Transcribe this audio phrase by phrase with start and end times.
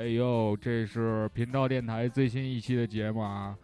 [0.00, 3.54] 哎呦，这是频道电台最新一期的节目啊！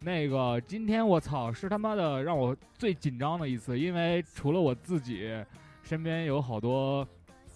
[0.00, 5.42] 那个，今天我操，是他妈的让我最紧张的一次，因为除了我自己，
[5.82, 7.08] 身边有好多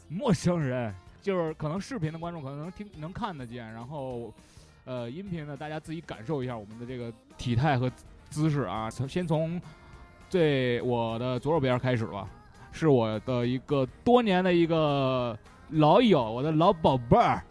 [0.08, 4.32] 陌生人，就是可能视频的观众可能能听能看得见，然后，
[4.86, 7.92] 呃，音频呢，大家自己感受一下我们的这个体态和
[8.30, 8.90] 姿势啊。
[8.90, 9.60] 从先从
[10.30, 12.26] 最我的左手边开始吧，
[12.72, 15.38] 是我的一个多年的一个
[15.68, 17.44] 老友，我的老宝贝儿。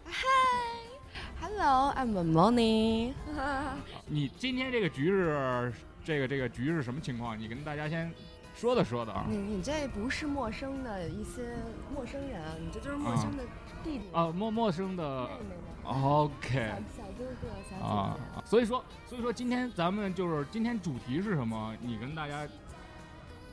[1.64, 3.14] Hello, I'm Moni。
[4.10, 5.72] 你今天这个局是
[6.04, 7.40] 这个这个局是什么情况？
[7.40, 8.12] 你跟大家先
[8.56, 9.28] 说道说道啊。
[9.30, 11.56] 你你这不是陌生的一些
[11.94, 13.44] 陌生人，你这就是陌生的
[13.84, 17.86] 弟弟、啊，陌陌生的妹妹们、，OK 小小哥哥、小姐姐。
[17.86, 21.76] 啊，所以说所以说今天咱们就是今天主题是什么？
[21.80, 22.42] 你跟大家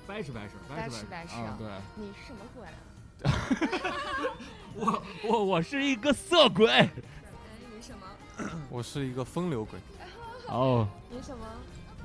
[0.07, 2.73] 掰扯掰扯掰扯掰扯啊，对，你是什么鬼啊？
[4.75, 6.89] 我我我是一个色鬼？
[8.71, 9.79] 我是一个风流鬼，
[10.49, 11.47] 哦，你什么？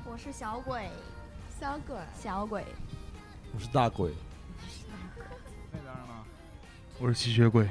[0.04, 0.88] 我是小鬼，
[1.60, 1.96] 小鬼。
[2.20, 2.64] 小鬼，
[3.54, 4.10] 我是大鬼，
[5.72, 6.24] 那边呢？
[6.98, 7.68] 我是吸血鬼？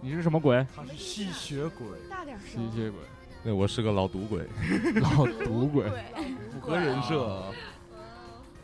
[0.00, 0.64] 你是什么鬼？
[0.74, 2.48] 他是吸血鬼，大点声。
[2.48, 3.00] 吸血鬼，
[3.42, 4.46] 对，我是个老赌 鬼，
[5.00, 5.90] 老赌鬼。
[6.52, 7.52] 符合人设啊。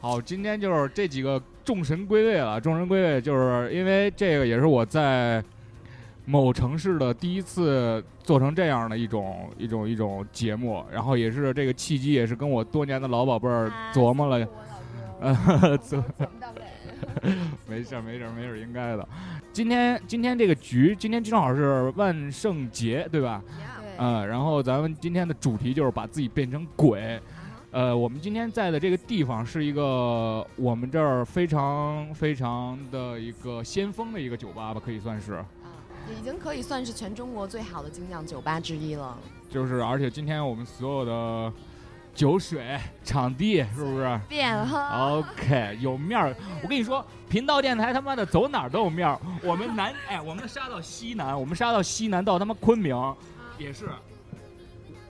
[0.00, 2.60] 好，今天就是这几个众神归位了。
[2.60, 5.42] 众神归位，就是因为这个也是我在
[6.28, 14.46] 某城市的第一次做成这样的一种一种一种节目，然后也是这个契机，也是跟我多年的老宝贝儿琢磨了，
[15.20, 16.04] 琢怎么
[16.40, 17.32] 到位？
[17.68, 19.08] 没事儿没事儿没事儿，应该的。
[19.52, 23.40] 今天今天这个局，今天正好是万圣节，对吧？
[23.46, 23.88] 对。
[23.98, 27.20] 嗯，然后咱们今天的主题就是把自己变成鬼。
[27.70, 35.44] 呃，我们今天在的这个地方是一个我们这儿非常非常的一个先锋的一个酒吧吧，可以算是。
[36.06, 39.16] 啊，已经可以算是全中国最好的精酿酒吧之一了。
[39.50, 41.52] 就是，而且今天我们所有的
[42.14, 45.18] 酒水、场地是不是变了。
[45.18, 46.34] ？OK，有面儿。
[46.62, 49.18] 我跟你说，频道电台他妈的走哪儿都有面儿。
[49.42, 52.96] 我们南， 哎，我们杀到西南，我们杀到西南到他妈昆明，
[53.58, 53.88] 也是，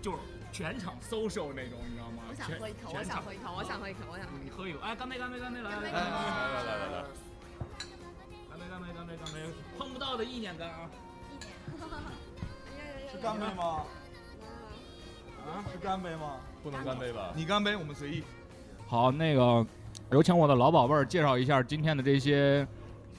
[0.02, 0.18] 就是
[0.52, 2.22] 全场 social 那种，你知道吗？
[2.28, 4.44] 我想喝一口，我想喝一口，我想喝一口，我想喝一口。
[4.44, 7.04] 你喝一口，哎，干杯，干杯，干杯，来来来来干杯来来来来，
[8.76, 9.41] 干杯，干杯，干杯，
[9.78, 10.91] 碰不到的意念干啊！
[13.10, 13.82] 是干杯吗？
[15.47, 16.37] 啊，是干杯吗？
[16.62, 17.32] 不能干杯吧？
[17.34, 18.22] 你干杯，我们随意。
[18.87, 19.66] 好，那个
[20.10, 22.69] 有请我的老宝贝儿介绍一下今天的这些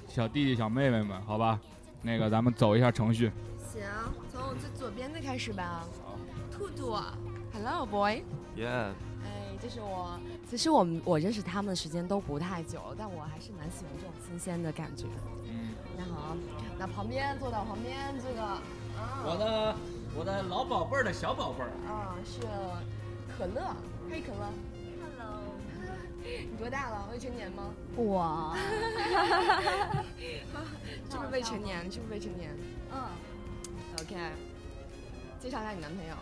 [0.07, 1.59] 小弟弟小妹妹们，好吧？
[2.03, 3.31] 那个咱们走一下程序。
[3.57, 3.81] 行，
[4.31, 5.83] 从我最左边的开始吧。
[6.51, 6.95] 兔兔
[7.51, 8.21] ，Hello boy。
[8.55, 8.91] Yeah，
[9.57, 10.19] 哎，这是我。
[10.49, 15.05] 其实我们我认识他们的时间都不太久，但我还是蛮喜欢这种新鲜的感觉。
[15.45, 16.37] 嗯，那好，
[16.77, 18.61] 那旁边坐到旁边这个，啊，
[19.25, 19.75] 我的
[20.19, 22.41] 我的老宝贝儿的小宝贝儿，啊是
[23.37, 23.75] 可乐，
[24.09, 24.47] 黑可乐。
[25.17, 25.41] Hello，
[26.23, 27.07] 你多大了？
[27.11, 27.73] 未成年吗？
[27.95, 28.55] 我，
[31.09, 31.91] 是不是未成年？
[31.91, 32.55] 是不是未成年
[32.91, 33.01] 嗯
[33.99, 34.15] ，？OK。
[35.39, 36.15] 介绍一下你男朋友。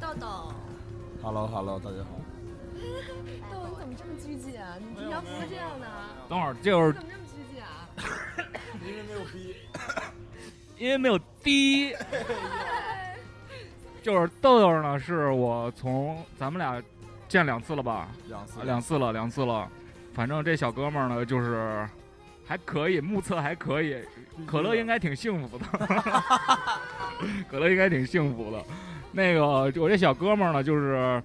[0.00, 0.52] 豆豆
[1.22, 2.10] ，Hello Hello，大家好。
[2.76, 4.76] 豆豆，你怎么这么拘谨啊？
[4.78, 6.10] 你平常不是这样的啊。
[6.28, 7.66] 等会儿就是你怎么这么拘谨啊？
[8.86, 9.56] 因为没有逼。
[10.78, 11.94] 因为没有低，
[14.02, 16.82] 就是豆豆呢，是我从咱们俩
[17.28, 18.08] 见两次了吧？
[18.28, 19.66] 两次啊两次了，两次了。
[20.12, 21.88] 反正这小哥们儿呢，就是
[22.46, 24.04] 还可以，目测还可以。
[24.46, 25.64] 可乐应该挺幸福的，
[27.50, 28.62] 可乐应该挺幸福的。
[29.12, 29.46] 那个
[29.80, 31.22] 我这小哥们儿呢，就是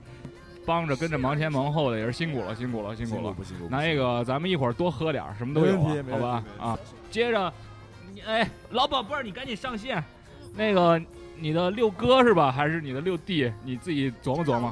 [0.66, 3.34] 帮着跟着忙前忙后的，也是辛苦了，辛苦了，辛苦了。
[3.34, 3.68] 不辛苦？
[3.70, 6.78] 那个咱们一会儿多喝点儿，什么都有、好吧啊，
[7.10, 7.54] 接着，
[8.26, 10.04] 哎，老宝贝儿，你赶紧上线。
[10.54, 11.02] 那个
[11.38, 12.52] 你的六哥是吧？
[12.52, 13.52] 还是你的六弟？
[13.64, 14.72] 你自己琢磨琢磨。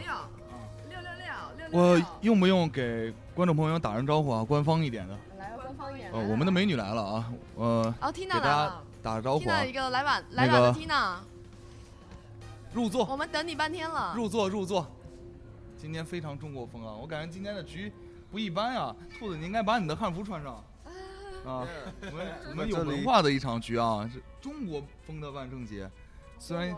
[0.89, 1.11] 六六六
[1.57, 2.01] 六六我。
[2.21, 4.43] 用不用给观众朋友打声招呼啊？
[4.43, 5.17] 官方一点的。
[5.37, 6.11] 来个官方一点。
[6.11, 9.71] 呃，我们的美女来了啊，呃，哦，Tina 来给大家了打个招呼啊，Tina 一。
[9.71, 11.15] 个来晚来晚的个 Tina，
[12.73, 14.13] 入座，我们等你半天了。
[14.15, 14.85] 入座，入座。
[15.79, 16.93] 今天非常中国风啊！
[16.93, 17.89] 我感觉今天的局
[18.29, 18.93] 不一般啊。
[19.17, 20.55] 兔子，你应该把你的汉服穿上。
[21.45, 21.65] 啊，
[22.01, 25.89] 我们我们有文化的一场局啊，是中国风的万圣节。
[26.37, 26.75] 虽然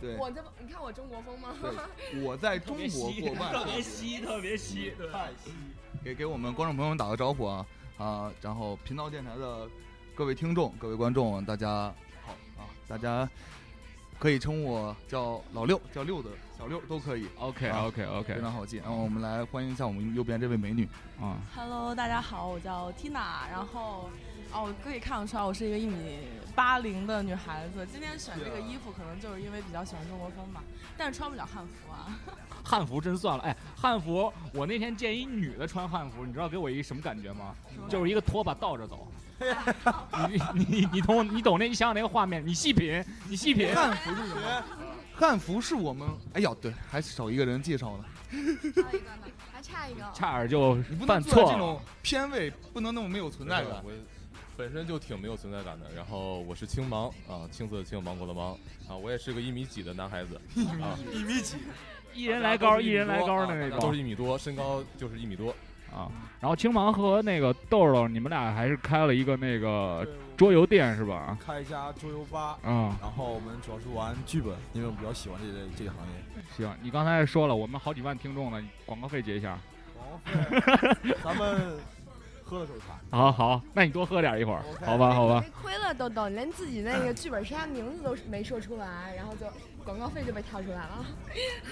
[0.00, 1.48] 对我这，你看我中国风吗？
[1.60, 3.82] 对， 我在中国过万圣节。
[3.82, 5.50] 稀，特别稀，对太稀。
[6.04, 7.66] 给给我们观众朋友们打个招呼啊
[7.98, 8.32] 啊！
[8.40, 9.68] 然后频道电台的
[10.14, 11.92] 各位听众、各位观众，大家
[12.22, 12.70] 好啊！
[12.86, 13.28] 大家
[14.16, 16.30] 可以称我叫老六，叫六的
[16.64, 18.78] 小六都可以，OK、啊、OK OK，非常好记。
[18.78, 20.88] 然后我们来欢迎一下我们右边这位美女。
[21.20, 24.08] 啊，Hello，大家好，我叫 Tina，然后
[24.50, 26.20] 哦，可以看得出来，我是一个一米
[26.54, 27.86] 八零的女孩子。
[27.92, 30.62] 今天选这个衣服，可能就是因为比较喜欢中国风吧，
[30.96, 32.18] 但是穿不了汉服啊。
[32.64, 37.54] 汉服真算了，哎，汉服，我那天见一女的穿汉服，你知道给我一什么感觉吗？
[37.90, 39.06] 就是一个拖把倒着走。
[40.30, 41.68] 你你你你懂你懂那？
[41.68, 43.74] 你想想那个画面，你细品，你细品。
[43.74, 44.64] 汉服是什么？
[45.16, 48.04] 汉服是我们，哎呀，对，还少一个人介绍呢。
[48.30, 48.36] 差
[48.92, 49.22] 一个呢，
[49.52, 50.02] 还差一个。
[50.12, 51.52] 差点就你不犯能做错了。
[51.52, 53.82] 这种偏位，不能那么没有存在感。
[53.84, 53.92] 我
[54.56, 55.86] 本身就挺没有存在感的。
[55.94, 58.58] 然后我是青芒啊，青色的青，芒果的芒
[58.88, 60.34] 啊，我也是个一米几的男孩子
[60.82, 61.58] 啊，一米几，
[62.12, 65.54] 一人来高，一人来高的那都种是一米多，身高就是一米多。
[65.92, 66.10] 啊。
[66.40, 70.06] 然后青芒和那个豆豆，你们俩还是开了一个那个
[70.36, 71.36] 桌游店是吧？
[71.44, 76.42] 开一家桌游吧，啊，然后我们主要是玩剧本，因为我比较喜欢这个这个行业。
[76.56, 79.58] 行，你刚才说了，我们好几万听众呢，广告费结一下。
[79.94, 80.18] 广告
[81.02, 81.78] 费，咱们
[82.44, 82.98] 喝了手茶。
[83.16, 85.44] 好好，那你多喝点一会儿好吧，好吧。
[85.62, 89.46] 亏了豆豆，你连自己那个剧本杀名字都没说出来，然后就
[89.84, 91.06] 广告费就被跳出来了。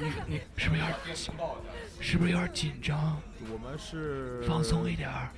[0.00, 1.16] 你你是不是有点
[2.00, 3.20] 是不是有点紧张？
[3.52, 5.30] 我们是放松一点儿。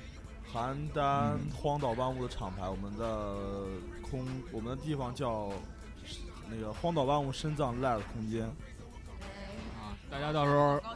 [0.55, 3.35] 邯郸荒岛万物的厂牌，我们的
[4.01, 5.51] 空，我们的地方叫
[6.49, 8.45] 那个荒岛万物深藏 Live 空间。
[8.45, 10.95] 啊，大家到时候广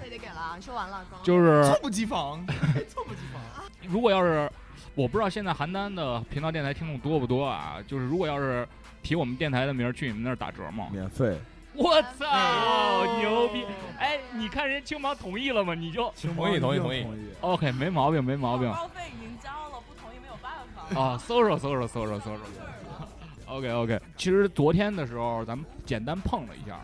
[0.00, 1.04] 费得给了啊，你说完了。
[1.10, 2.46] 广告就是猝不及防，
[2.88, 3.42] 猝不及防。
[3.86, 4.50] 如果要是
[4.94, 7.76] 我不知道现在邯郸的频道电台听众多不多啊？
[7.86, 8.66] 就是如果要是
[9.02, 10.88] 提我们电台的名儿去你们那儿打折吗？
[10.90, 11.38] 免费，
[11.76, 13.64] 我操，牛逼！
[13.98, 15.74] 哎，你看人家青芒同意了吗？
[15.74, 17.04] 你就同意、同意、同意。
[17.40, 18.72] OK，没毛病、没毛病。
[18.72, 21.00] 消费已经交了，不同意没有办法。
[21.00, 23.52] 啊，搜搜搜搜搜搜搜搜。
[23.52, 24.00] OK，OK。
[24.16, 26.80] 其实昨天的时候咱们简单碰了一下。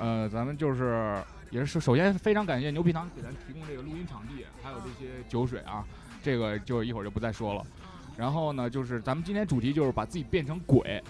[0.00, 5.84] 嗯，咱们就是也是首先非常感谢牛皮糖给咱提供这个录音场地，还有这些酒水啊。
[6.20, 7.62] 这个就一会儿就不再说了。
[8.16, 11.00] 然后呢，就是咱们今天主题就是把自己变成鬼。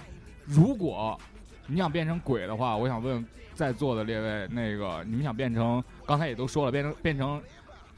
[0.45, 1.19] 如果。
[1.67, 3.25] 你想变成鬼的话，我想问
[3.55, 7.43] 在座的列位，那个你们想变成，刚才也都说了，变成变成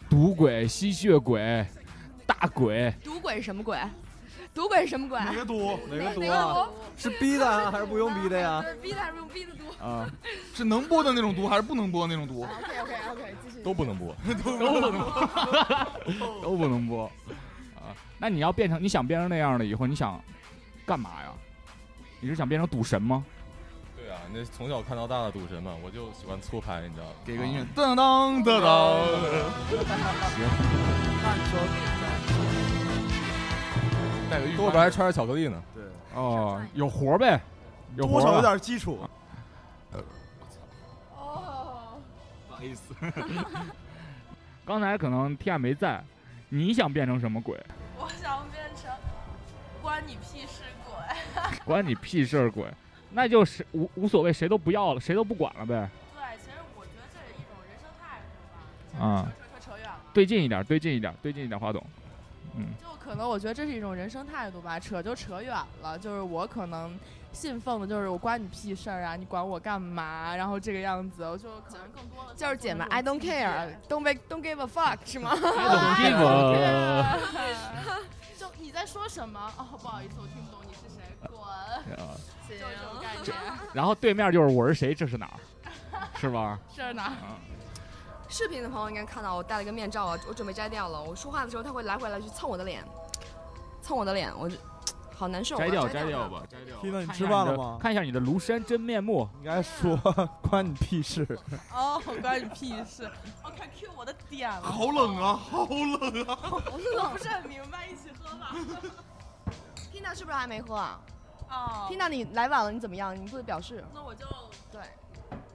[0.08, 1.64] 赌鬼、吸血鬼、
[2.26, 3.78] 大鬼，赌鬼是什么鬼？
[4.54, 5.18] 赌鬼是什么鬼？
[5.20, 5.78] 哪个赌？
[5.90, 6.68] 哪哪个赌啊？
[6.96, 8.62] 是逼的啊 还是不用逼的呀？
[8.66, 10.10] 是逼的还是用逼的赌啊，
[10.54, 13.62] 是能播的那种毒，还是不能播的那种毒？？OK OK OK，继续。
[13.62, 14.16] 都不能播，
[14.58, 17.04] 都不能播，都不能播
[17.76, 17.94] 啊。
[18.18, 20.20] 那你要变成你想变成那样的以后，你想
[20.86, 21.30] 干嘛呀？
[22.20, 23.24] 你是想变成赌神吗？
[24.32, 27.12] 那从小看到大的赌神嘛，我就喜欢搓牌，你知道吗？
[27.24, 28.68] 给个音乐，当当当当。
[34.30, 35.62] 带个玉多边还揣着巧克力呢。
[35.74, 35.82] 对，
[36.14, 37.40] 哦，有活儿呗，
[37.96, 38.42] 有活多少有。
[38.42, 38.98] 点基础。
[41.16, 41.98] 哦，
[42.48, 42.94] 不好意思，
[44.66, 46.02] 刚才可能天亚没在，
[46.50, 47.58] 你想变成什么鬼？
[47.96, 48.90] 我想变成
[49.80, 50.92] 关你屁事鬼。
[51.64, 52.66] 关你屁事儿，鬼！
[53.10, 55.88] 那就是无无所谓，谁都不要了，谁都不管了呗。
[56.14, 59.06] 对，其实我觉得这是一种人生态度吧。
[59.06, 59.96] 啊扯扯扯扯远了。
[60.12, 61.84] 对近一点，对近一点，对近一点，话筒。
[62.56, 65.98] 嗯，就可能我觉得这是一种人生态度吧，扯就扯远了。
[65.98, 66.98] 就是我可能
[67.32, 70.34] 信奉的就是我关你屁事儿啊，你管我干嘛？
[70.36, 76.66] 然后这个样子，我就可能更多的就是姐们，I don't care，don't be don't give a fuck，是吗？I don't give
[77.38, 77.98] a
[78.36, 79.52] 就你在说什么？
[79.56, 81.38] 哦，不好意思，我听不懂你是谁，滚！
[82.56, 83.32] 啊就是这种感觉。
[83.74, 85.36] 然后对面就是我是谁，这是哪儿？
[86.16, 86.58] 是吧？
[86.74, 87.04] 这是哪？
[87.04, 87.12] 儿，
[88.28, 91.02] 视频的朋友应该看到我戴了个面罩啊，我准备摘掉了。
[91.02, 92.84] 我说话的时候，他会来回来去蹭我的脸，
[93.82, 94.56] 蹭我的脸，我就
[95.16, 95.58] 好难受啊。
[95.58, 96.82] 摘掉，摘掉吧，摘掉吧。
[96.82, 99.28] 听到你吃饭了吗看一下你的庐山真面目。
[99.38, 99.96] 应该说
[100.48, 101.26] 关你屁事。
[101.72, 103.10] 哦，关你屁事！
[103.42, 104.62] 我看 Q 我的点了。
[104.62, 106.38] 好冷啊，好冷啊！
[106.42, 108.54] 我不是很明白，一起喝吧。
[109.92, 111.00] Tina 是不是还没喝啊
[111.50, 113.14] 哦，？Tina 你来晚了，你怎么样？
[113.20, 113.84] 你不得表示？
[113.94, 114.24] 那我就
[114.70, 114.80] 对，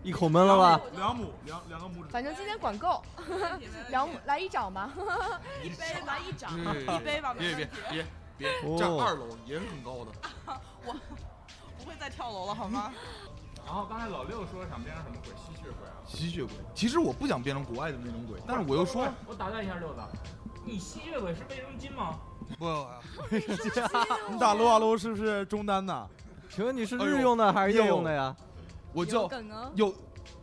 [0.01, 0.81] 一口闷了吧？
[0.95, 2.09] 两亩，两两个拇指。
[2.09, 3.01] 反正今天管够，
[3.89, 4.91] 两来一掌吧。
[5.63, 7.69] 一杯来一掌，一杯吧，没别别。
[7.89, 8.05] 别
[8.61, 10.11] 别，站二楼也是很高的。
[10.85, 10.93] 我
[11.77, 12.91] 不会再跳楼了好吗？
[13.65, 15.31] 然后刚才老六说想变成什么鬼？
[15.37, 15.95] 吸血鬼啊。
[16.05, 20.01] 吸血鬼，其实我不想变成国外的那种鬼，但是我又说我打断一下六子，
[20.65, 22.19] 你吸血鬼是卫生巾吗？
[22.57, 22.65] 不，
[23.31, 26.09] 卫生巾你打撸啊撸是不是中单的？
[26.49, 28.35] 请问你是日用的还是夜用的呀？
[28.93, 29.29] 我叫！
[29.75, 29.93] 有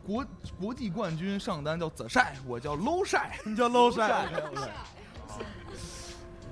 [0.05, 0.25] 国
[0.59, 3.39] 国际冠军上单叫泽晒，我叫 low 晒。
[3.45, 4.27] 你叫 low 晒。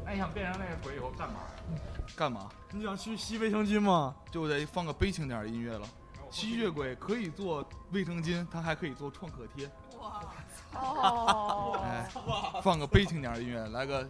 [0.05, 1.81] 那 你想变成那个鬼以后干嘛呀？
[2.15, 2.49] 干嘛？
[2.71, 4.15] 你想去吸卫生巾吗？
[4.31, 5.85] 就得放个悲情点的音乐了。
[6.31, 9.69] 吸血鬼可以做卫生巾，它还可以做创可贴。
[9.99, 10.21] 哇，
[10.73, 12.09] 哦，哎，
[12.61, 14.07] 放个悲情点儿的音乐，来个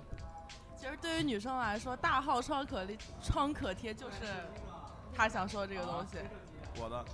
[0.75, 4.17] 其实对于女生来说，大号创可贴创可贴就是
[5.13, 6.17] 她想说的这个东西。
[6.81, 7.05] 我的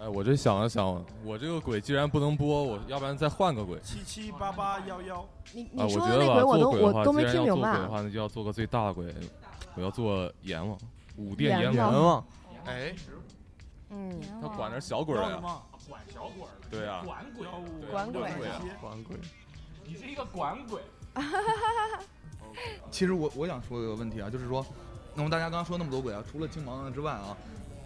[0.00, 3.78] 哎，我这想了想，我这个鬼既然不能播，我要不然再换个鬼。
[3.80, 7.70] 七七八八幺幺，你啊，你说我觉得吧，的那鬼我都我都没既然要听明白。
[7.70, 9.14] 做鬼的话，那就要做个最大的鬼。
[9.76, 10.76] 我要做阎王，
[11.16, 11.92] 五殿阎阎王。
[11.92, 12.24] 阎王，
[12.66, 12.94] 哎，
[13.90, 15.28] 嗯，他管着小鬼儿呀。
[15.30, 15.62] 要什么？
[15.88, 17.46] 管小鬼儿，对啊，管鬼，
[17.80, 18.62] 对管鬼对啊。
[18.80, 19.16] 管鬼。
[19.84, 20.80] 你是一个管鬼。
[22.90, 24.64] 其实我我想说一个问题啊，就是说，
[25.14, 27.36] 那么大家刚刚说那么多鬼啊，除了青芒之外啊，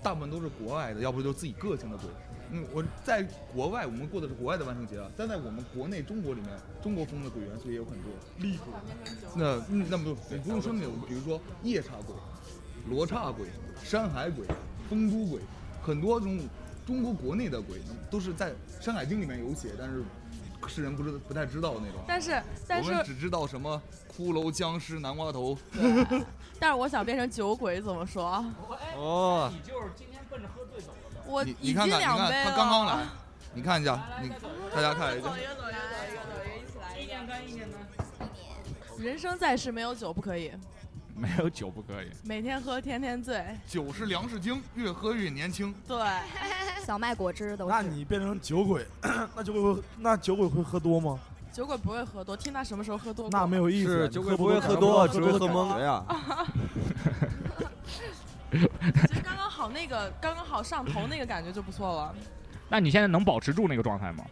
[0.02, 2.08] 大部分都是国外的，要不就是自己个性的鬼。
[2.50, 6.50] 嗯，我在国外我们过的是国外的万圣节啊，但在我们国内中国里面，
[6.82, 8.10] 中国风的鬼元素也有很多。
[8.38, 8.72] 厉鬼，
[9.34, 12.14] 那嗯那么你不用说那种，比如说夜叉鬼、
[12.88, 13.48] 罗刹鬼、
[13.82, 14.46] 山海鬼、
[14.88, 15.40] 风都鬼，
[15.88, 16.38] 很多这种
[16.86, 17.78] 中国国内的鬼
[18.10, 20.04] 都是在《山海经》里面有写，但是
[20.66, 22.04] 世人不知不太知道的那种。
[22.06, 23.80] 但是但是我们只知道什么
[24.14, 25.56] 骷髅、僵尸、南瓜头。
[26.60, 28.44] 但是我想变成酒鬼怎么说？
[28.98, 31.22] 哦，你就是今天奔着喝醉走的。
[31.24, 32.50] 我你看看，你看两杯了。
[32.50, 33.06] 他刚刚来，
[33.54, 34.28] 你看一下，你
[34.74, 37.26] 大家看一下走，一个走一个走一个一起来一个。
[37.26, 37.78] 干一年呢？
[38.98, 40.52] 人生在世没有酒不可以，
[41.18, 42.06] 没有酒不可以。
[42.22, 43.44] 每天喝天天醉。
[43.66, 45.74] 酒是粮食精，越喝越年轻。
[45.86, 45.98] 对，
[46.86, 47.70] 小麦果汁都是。
[47.72, 48.86] 那你变成酒鬼，
[49.34, 51.18] 那酒鬼会那酒鬼会喝多吗？
[51.52, 53.38] 酒鬼不会喝多，听他什么时候喝多过。
[53.38, 54.02] 那没有意思。
[54.02, 55.74] 是酒鬼不会喝多，只会喝懵。
[55.74, 56.04] 懵呀。
[58.50, 58.68] 其实
[59.22, 62.14] 刚刚好那个刚刚好上头那个感觉就不错了。
[62.68, 64.24] 那你现在能保持住那个状态吗？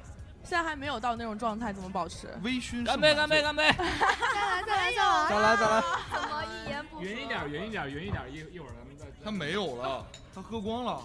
[0.46, 2.28] 现在还没有到那种状态，怎么保持？
[2.42, 2.84] 微醺。
[2.84, 3.12] 干杯！
[3.16, 3.42] 干杯！！
[3.42, 3.64] 干杯！
[3.72, 5.28] 再来再来再来！
[5.28, 7.02] 再来再来，怎么一言不合？
[7.02, 9.06] 匀一点，匀一点，匀一点，一一会儿咱们再。
[9.24, 11.02] 他没有了，他喝光了。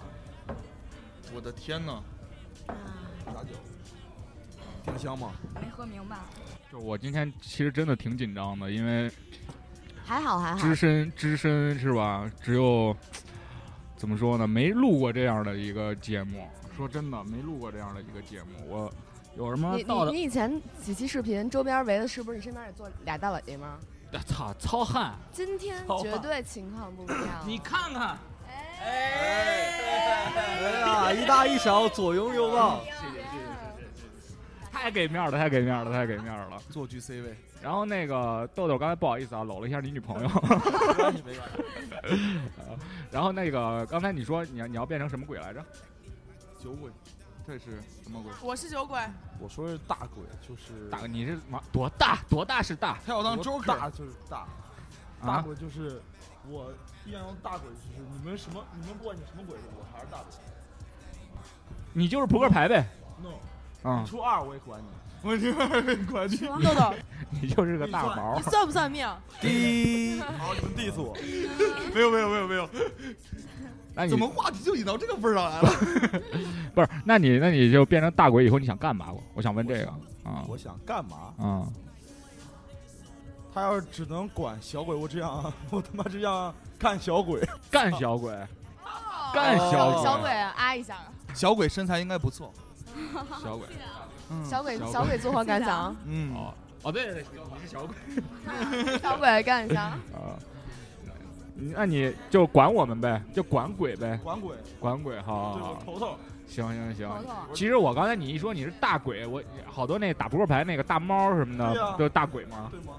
[1.34, 2.00] 我的天哪！
[3.26, 3.56] 啥酒？
[4.86, 5.32] 挺香吗？
[5.56, 6.18] 没喝明白。
[6.72, 9.12] 就我今天其实真的挺紧张的，因为
[10.06, 10.76] 还好还好只。
[10.76, 12.30] 身只身是吧？
[12.44, 12.96] 只有
[13.96, 14.48] 怎么说呢？
[14.48, 16.48] 没录过这样的一个节目。
[16.78, 18.50] 说真的，没录过这样的一个节目。
[18.68, 18.94] 我
[19.36, 20.12] 有什么你到的？
[20.12, 23.80] 你你以前几期视频周边围的是不是你身边也坐俩大伟吗？
[24.14, 25.16] 哎操，糙汉！
[25.32, 27.18] 今天绝对情况不一样。
[27.48, 28.52] 你看看，哎
[30.60, 32.84] 哎呀，一大一小，左拥右抱。
[32.84, 33.20] 谢谢谢谢谢
[34.28, 34.36] 谢
[34.70, 36.62] 太给面了，太给面了，太给面了。
[36.70, 37.34] 坐居 C 位。
[37.62, 40.30] 然后那个豆豆，刚才不好意思啊，搂了一下你女朋友。
[43.10, 45.64] 然后那个刚才你说你要你要变成什么鬼来着？
[46.62, 46.92] 酒鬼，
[47.46, 48.32] 这是什么鬼？
[48.42, 49.00] 我是酒鬼，
[49.40, 52.20] 我说是大鬼，就是大你是嘛多大？
[52.30, 53.66] 多大是大他要当多 Joker。
[53.66, 54.48] 大就是大，
[55.22, 55.42] 大啊？
[55.42, 56.02] 鬼就是
[56.48, 56.72] 我
[57.06, 60.26] 依然用大鬼就是你们什么你们不管你什么鬼，我还是大鬼。
[61.94, 62.88] 你就是扑克牌呗。
[63.22, 64.88] no，啊、初二我也管你。
[65.24, 65.56] 我听
[65.86, 66.38] 没管你。
[66.38, 66.94] 豆豆，
[67.30, 68.42] 你就是个大毛你。
[68.44, 69.08] 算不算命？
[69.40, 71.16] 第一，好，你们 diss 我。
[71.94, 72.68] 没有没有没有没有，
[73.94, 75.70] 那你怎么话题就引到这个份儿上来了？
[76.74, 76.90] 不是？
[77.06, 79.12] 那你那你就变成大鬼以后，你想干嘛？
[79.12, 79.88] 我我想问这个
[80.24, 81.34] 啊我想干嘛？
[81.38, 81.68] 啊！
[83.54, 87.42] 他要是只能管小鬼，我这样，我他妈这样干小鬼。
[87.70, 88.34] 干小鬼，
[89.34, 90.98] 干小鬼，小鬼啊一下，
[91.34, 92.54] 小鬼身材应该不错。
[93.44, 93.68] 小鬼。
[94.34, 95.94] 嗯小鬼小鬼小鬼作何感想？
[96.06, 97.26] 嗯，哦哦，对对对，
[97.62, 99.82] 你是小鬼小鬼干一下。
[99.84, 100.40] 啊。
[101.76, 106.18] 那你就管我们呗，就管鬼呗，管鬼，管鬼，好头头。
[106.48, 107.08] 行行行。
[107.08, 112.68] 头头，其实我刚才你一说你是大鬼，我好多那打扑克牌那个大猫什么的，都是大鬼吗？
[112.72, 112.94] 对吗？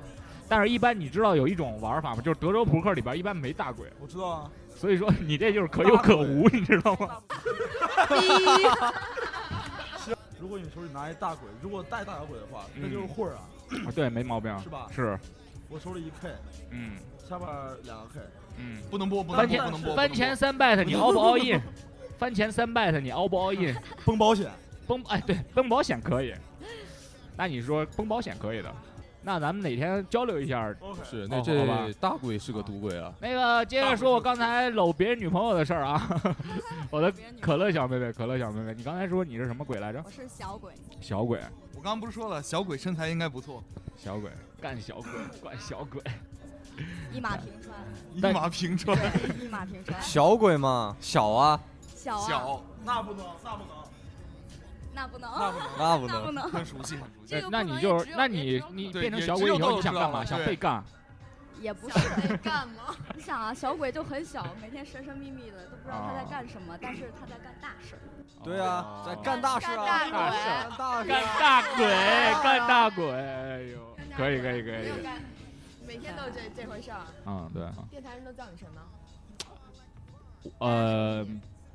[0.49, 2.23] 但是，一般你知道有一种玩法吗？
[2.23, 4.50] 就是德州扑克里边一般没大鬼，我知道啊。
[4.75, 7.19] 所以说你这就是可有可无，你知道吗？
[10.40, 13.42] 如果你手里拿一大鬼，如果带大小鬼的话，那就是混儿啊，
[13.87, 14.88] 啊对，没毛病，是吧？
[14.90, 15.16] 是，
[15.69, 16.28] 我手里一 K，
[16.71, 16.97] 嗯
[17.28, 17.49] 下边
[17.85, 18.21] 两个 K，
[18.59, 18.78] 嗯。
[18.90, 19.97] 不能播，不能翻播，不能播。
[19.97, 21.61] 翻前三 bet 你 all 不 all in？
[22.18, 23.75] 翻前三 bet 你 all 不 all in？
[24.04, 24.50] 崩保险。
[24.87, 26.35] 崩哎对，崩保险可以。
[27.37, 28.71] 那你说崩保险可以的，
[29.23, 30.75] 那咱们哪天交流一下？
[31.02, 33.12] 是，那这大鬼是个赌鬼啊。
[33.23, 36.21] 那个接着说我刚才搂别人女朋友的事儿啊，
[36.90, 40.11] 我的可乐小妹妹，可乐小妹妹，你刚才说你是什么鬼来着我？
[40.11, 41.38] 是小鬼，小鬼，
[41.75, 43.62] 我刚刚不是说了，小鬼身材应该不错，
[43.97, 44.30] 小鬼，
[44.61, 46.02] 干小鬼，管小鬼。
[47.12, 47.75] 一马平川，
[48.14, 48.97] 一但马平川。
[49.41, 50.00] 一马平川。
[50.02, 51.61] 小鬼嘛，小啊，
[51.95, 53.69] 小啊，小，那不能，那不能，
[54.95, 55.69] 那不能，那不能。
[55.79, 56.17] 那不能。
[56.17, 56.50] 那不能。
[56.50, 57.26] 很熟悉，很熟悉。
[57.26, 60.25] 这个不能那你就只有那你只有你对变成小鬼以后你想干嘛？
[60.25, 60.85] 知道了对想被干？
[61.61, 61.95] 也不是
[62.29, 62.97] 被干吗？
[63.14, 68.00] 你想啊，小鬼就很小，每天神神秘秘的，都不知道他在干什么，但是他在干大事儿。
[68.43, 71.87] 对啊，在干大事啊，干大事干大事干大鬼，
[72.43, 74.97] 干大鬼，哎呦，可以可以可以没有。
[75.05, 75.12] 干，
[75.87, 77.01] 每天都这这回事儿。
[77.27, 78.81] 嗯，对，电台人都叫你什么？
[80.59, 81.25] 呃，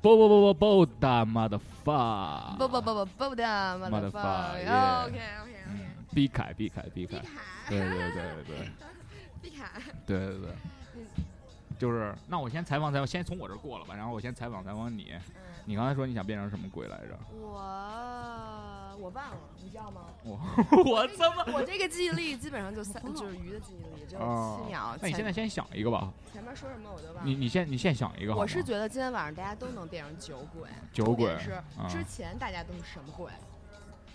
[0.02, 4.64] 不不不不不的 motherfucker，不不不不不的 Motherfucker，motherfucker。
[4.66, 5.54] yeah OK OK OK。
[5.68, 5.80] 嗯，
[6.14, 7.32] 毕凯毕凯毕凯毕，凯，
[7.68, 8.70] 对对对对
[9.40, 9.70] 毕凯，
[10.06, 10.50] 对对对，
[11.78, 15.20] 就是那我先采访采访，先从我这儿过了吧，然后我先采访采访你，嗯，
[15.64, 17.18] 你刚才说你想变成什么鬼来着？
[17.40, 17.58] 我
[18.98, 20.02] 我忘了，你知道吗？
[20.24, 20.38] 我
[20.90, 21.44] 我怎么？
[21.54, 24.16] 我这个记忆力基本上就三，就是鱼的记忆力只七
[24.68, 24.96] 秒。
[25.00, 27.38] 那你现在先想一个吧，前面说什么我都忘你了。
[27.38, 28.42] 你你先你先想一个好吗。
[28.42, 33.30] 我是觉得今天晚上大家都能变成酒鬼， 酒鬼重点是啊之前大家都是什么鬼？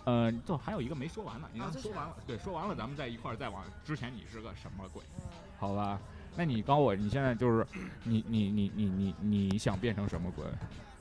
[0.05, 5.01] 呃，就还有一个没说完呢，你啊就是让说完了，对，说完了咱们再一块儿再往之前你是个什么鬼？
[5.17, 5.23] 嗯，
[5.57, 5.97] 好吧？
[6.35, 7.65] 那你告诉我，你现在就是
[8.03, 10.43] 你你你你你你想变成什么鬼？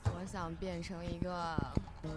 [0.04, 1.56] 我想变成一个，
[2.04, 2.10] 嗯，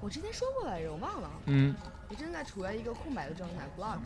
[0.00, 1.30] 我之前说过来着，我忘了。
[1.46, 1.74] 嗯
[2.08, 3.98] 我正在处在一个空白的状态，block。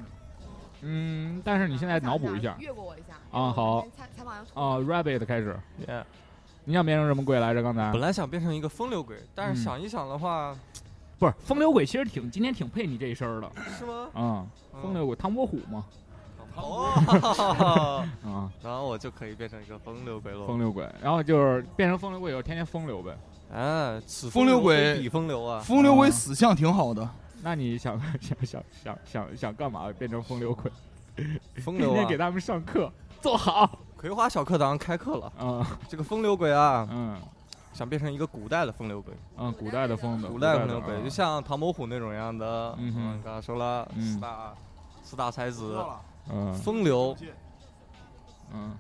[0.80, 3.14] 嗯，但是你现在脑补一下越过我一下。
[3.30, 5.56] 啊好采采访要啊，Rabbit 开始
[5.87, 6.02] ，Yeah
[6.64, 7.62] 你想变成什么鬼来着？
[7.62, 10.56] 刚才本来想变成一个风流鬼，但嗯是想一想的话，
[11.18, 14.08] 不是风流鬼，其实挺今天挺配你这一身儿的，是吗？
[14.14, 14.49] 嗯，
[14.82, 15.84] 风流鬼唐伯虎嘛，
[16.56, 20.46] 哦， 啊，然后我就可以变成一个风流鬼喽。
[20.49, 23.16] 风流鬼，然后就是变成风流鬼以后天天风流呗。
[23.52, 25.61] 哎，此风流鬼风流啊！
[25.61, 27.06] 风流鬼死相挺好的，
[27.42, 29.92] 那你想 想想想想想干嘛？
[29.99, 30.71] 变成风流鬼？
[31.62, 32.16] 风流啊天天给！
[32.16, 32.90] 他们上课，
[33.21, 33.78] 坐好。
[33.97, 35.32] 葵花小课堂开课了。
[35.38, 37.16] 嗯这个风流鬼啊，嗯
[37.73, 42.75] 想变成一个古代的风流鬼，嗯，古代的风的，古代风流鬼，啊就像唐伯虎那种样的。
[42.78, 44.54] 嗯哼刚刚说了嗯四大
[45.04, 45.78] 四大才子，
[46.30, 47.16] 嗯风流
[48.52, 48.73] 嗯，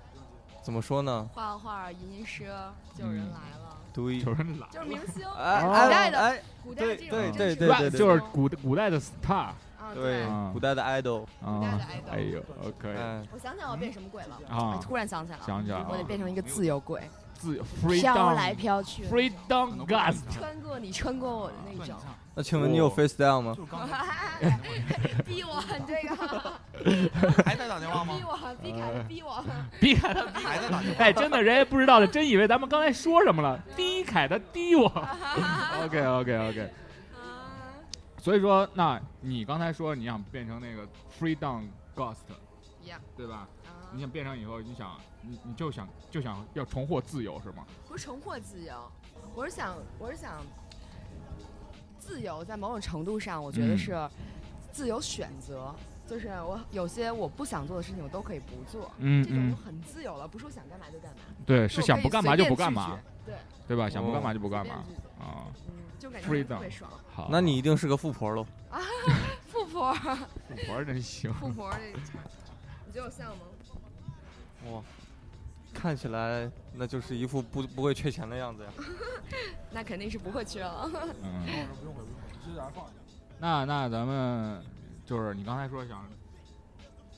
[0.62, 1.28] 怎么说呢？
[1.32, 2.50] 画画、吟诗，
[2.96, 3.61] 就有人来了，
[3.92, 9.54] 对，有人来就是明星，古代的哎，古代的这种对对对对就是古古代的 star 啊，
[9.94, 14.78] 对啊，古代的 idol，古代的 idol，哎呦，OK，哎，我想起来我变什么鬼了啊。
[14.82, 15.88] 突然想起来了，想起来了。
[15.90, 17.02] 我得变成一个自由鬼，
[17.34, 17.64] 自由
[18.00, 21.96] 飘来飘去，free down gas，穿过你，穿过我的那种。
[22.34, 23.54] 那请问你有 face down 吗？
[25.24, 26.14] 逼我，你这个
[27.44, 28.24] 还在打电话吗逼？
[28.24, 29.44] 我，逼凯逼我。
[29.80, 31.04] 逼凯 他还在打电话？
[31.04, 33.58] 哎，真的，人家不知道的，真以为咱们刚才说什么了。
[33.76, 34.86] 逼凯的逼我
[35.84, 36.70] ，OK OK OK。
[38.18, 40.86] 所以说，那你刚才说你想变成那个
[41.18, 43.48] free down ghost，Yeah 对吧？
[43.66, 47.66] 啊你想变成以后，你想你你就想就想要重获自由是吗？
[47.86, 48.90] 不是重获自由，
[49.34, 50.40] 我是想，我是想，
[52.02, 54.10] 自由在某种程度上，我觉得嗯是
[54.72, 55.72] 自由选择，
[56.06, 63.34] 就是我有些我不想做的事情，我都可以不做，嗯嗯这种就，很自由了，不是我想干嘛就干嘛，对，是想不干嘛就不干嘛，，对，
[63.68, 63.88] 对吧？
[63.88, 65.46] 想不干嘛就不随干嘛拒绝啊。
[65.68, 66.90] 嗯，就感觉特别爽。
[67.14, 68.44] 好，那你一定是个富婆喽。
[68.68, 68.80] 啊
[69.46, 71.32] 富婆，富婆真行。
[71.34, 71.92] 富婆这，
[72.86, 73.44] 你觉得我像吗？
[74.72, 74.82] 哇，
[75.72, 78.70] 看起来那就是一副不不会缺钱的样子呀。
[79.72, 80.90] 那肯定是不会缺了。
[81.22, 81.44] 嗯，
[81.80, 82.94] 不用回，不用回，直接在那放一下。
[83.38, 84.62] 那那咱们
[85.04, 86.06] 就是你刚才说想，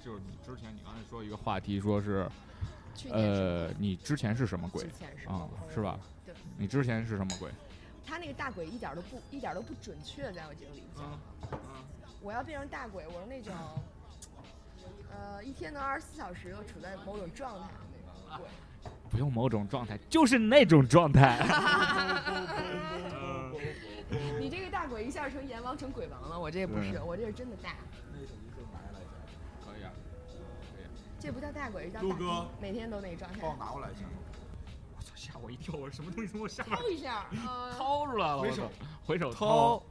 [0.04, 2.28] 就是你之前你刚才说一个话题，说是
[3.10, 5.48] 呃，你之前是什么鬼之前是啊吗？
[5.74, 5.98] 是吧？
[6.24, 7.50] 对，你之前是什么鬼？
[8.06, 10.88] 他那个大鬼一点都不一点都不准确，在我这个里面。
[10.98, 11.18] 嗯
[12.22, 13.52] 我要变成大鬼，我是那种，
[15.10, 17.68] 呃，一天能二十四小时都处在某种状态。
[19.10, 21.38] 不用某种状态，就是那种状态。
[24.38, 27.70] 你这个大鬼一下成阎王成鬼王了，我这不是，对我这是真的大，
[28.12, 29.10] 那手机是拿下来一下，
[29.64, 29.90] 可以啊。
[31.18, 33.50] 这不叫大鬼，这叫大哥每天都那个状态帮。
[33.50, 34.00] 我拿过来一下。
[34.96, 35.74] 我操，吓我一跳！
[35.74, 38.38] 我什么东西从我下面掏一下，呃，掏出来了？
[38.38, 38.70] 回手，
[39.04, 39.82] 回手掏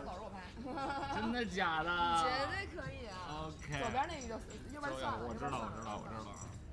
[0.00, 1.90] 权，让你全程搂着我拍，真的假的？
[2.22, 3.80] 绝对可以啊！OK。
[3.80, 4.34] 左边那个就
[4.74, 6.20] 右边算了，我知道，我知道，我知道。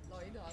[0.09, 0.45] 老一得了，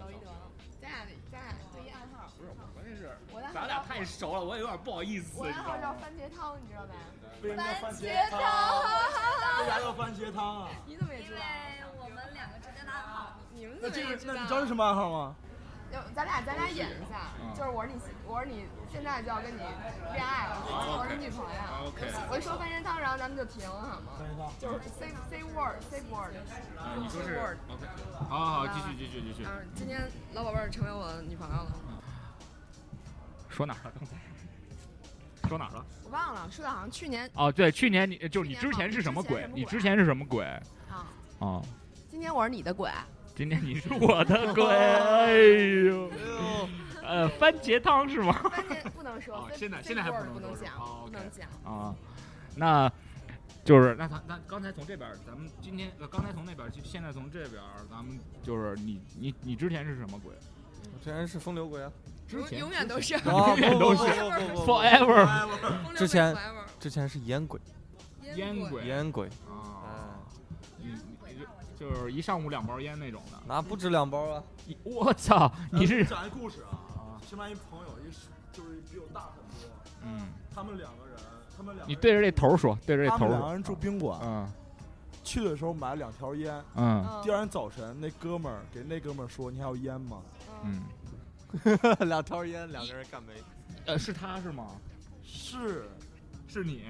[0.00, 3.16] 老一得了，咱俩咱俩对一暗号，不是，关键是
[3.54, 5.46] 咱俩太熟了，我也有点不好意思，我？
[5.46, 6.94] 暗号叫番茄汤，你知道呗？
[7.42, 8.40] 为什么叫番茄茄汤
[9.60, 10.68] 为啥 叫番茄汤啊？
[10.86, 11.40] 你怎么也知道？
[12.02, 13.32] 我们两个之间的暗号。
[13.52, 14.34] 你们那这个怎么也知道？
[14.34, 15.36] 那你知道是什么暗号吗？
[15.90, 19.58] 就咱俩咱俩演一下，嗯就是我是你，我是你，现在就要跟你
[20.12, 21.60] 恋爱了，我是你女朋友。
[22.30, 24.00] 我一说番茄汤，然后咱们就停，好
[24.38, 24.52] 吗？
[24.58, 26.34] 就是 say say word say word。
[26.78, 27.58] 啊，你说是 word。
[27.68, 27.86] OK。
[28.28, 29.44] 好好好，继续继续继续。
[29.44, 30.00] 嗯，今天
[30.32, 31.72] 老宝贝儿成为我的女朋友了。
[33.48, 33.92] 说哪儿了？
[33.98, 35.84] 刚 才说哪儿了？
[36.04, 39.48] 我忘了，说的好像去年哦，对，去年你就是你之前是什么鬼之？
[39.48, 40.44] 么鬼你之前是什么鬼？
[41.40, 41.60] 啊，
[42.08, 42.88] 今天我是你的鬼，
[43.34, 45.32] 今天你是我 的鬼，哎
[45.86, 46.10] 呦，
[47.02, 48.32] 呃，番茄汤是吗？
[48.32, 51.48] 番茄不能说现在现在还不能不能讲，说哦不能讲。
[51.64, 51.94] 啊，
[52.56, 52.90] 那
[53.64, 60.32] 就是那他那刚才从这边，咱们今天呃刚才从那边儿，现在从这边，咱们就是你你你之前是什么鬼？
[60.92, 61.90] 我之前是风流鬼啊，
[62.30, 63.14] 永之前永远都是。
[63.14, 64.02] 啊永远都是。
[64.66, 65.26] forever
[65.94, 66.36] 之前
[66.78, 67.60] 之前是烟鬼，
[68.34, 69.79] 烟鬼烟鬼，啊，哎，
[70.78, 70.94] 你
[71.26, 71.38] 你
[71.78, 73.38] 就就是一上午两包烟那种的。
[73.46, 79.70] 那不止两包啊，你我操，你是讲一故事啊啊，新来一朋友，一是就是比我大很多，
[80.02, 81.16] 嗯，他们两个人，
[81.56, 83.26] 他们两个你对着这头说，对着这头说。
[83.26, 84.52] 他们两个人住宾馆，嗯
[85.22, 90.22] 去的时候买了两条烟，嗯嗯第二天早晨那哥们儿给那哥们儿说：“你还有烟吗
[90.64, 90.82] 嗯，
[91.64, 93.34] 嗯， 两条烟，两个人干杯。
[93.84, 94.68] 呃，是他是吗？？”
[95.22, 95.88] 是，
[96.48, 96.84] 是你？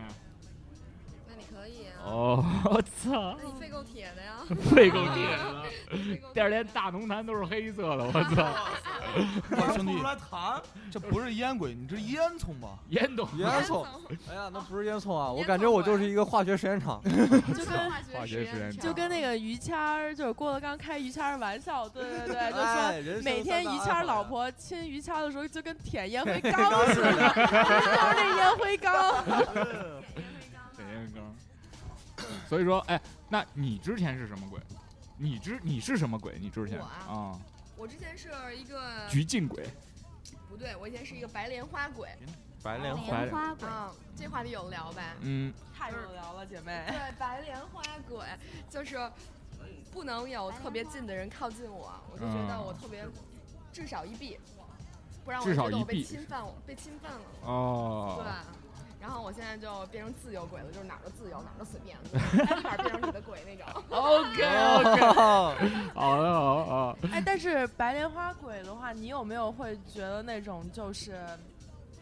[1.60, 2.00] 可以啊。
[2.02, 4.36] 哦，我操，那你肺够铁的呀。
[4.74, 5.64] 肺够铁了。
[5.90, 8.48] 肺够第二天大浓痰都是黑色的，我操，
[9.50, 12.78] 我兄弟出来谈，这不是烟鬼，你这是烟囱吧？
[12.88, 13.84] 烟斗烟囱，烟囱
[14.30, 17.02] 哎呀，那不是烟囱啊，我感觉我就是一个化学实验场。
[17.04, 29.14] 就跟化学实验场就跟那个于谦儿，就是郭德纲开于谦儿玩笑，对对对，就哎说每天于谦儿老婆亲于谦儿的时候，就跟舔烟灰缸似的，就是那烟灰缸。
[32.48, 34.60] 所以说，哎，那你之前是什么鬼？
[35.16, 36.38] 你之你是什么鬼？
[36.40, 37.40] 你之前我啊啊，
[37.76, 39.68] 我之前是一个橘镜鬼。
[40.48, 42.08] 不对，我以前是一个白莲花鬼。
[42.62, 45.14] 白莲花，莲花鬼，嗯，这话题有聊呗？
[45.20, 46.84] 嗯，太有聊了，姐妹。
[46.88, 48.26] 对，白莲花鬼
[48.68, 48.98] 就是
[49.60, 53.06] 嗯不能有特别近的人靠近我，我就觉得我特别
[53.72, 54.38] 至少一臂，
[55.24, 57.20] 不然我觉得我被侵犯，我被侵犯了。
[57.44, 58.59] 哦，对，
[59.00, 63.66] 然后我现在就变成自由鬼了，就是哪儿都自由，哪儿都随便， 就是单哪儿变成你的鬼那种。
[63.88, 64.42] OK
[64.76, 65.00] OK，
[65.94, 67.08] 好的好的。
[67.10, 71.18] 哎，但是白莲花鬼的话，你有没有会觉得那种就是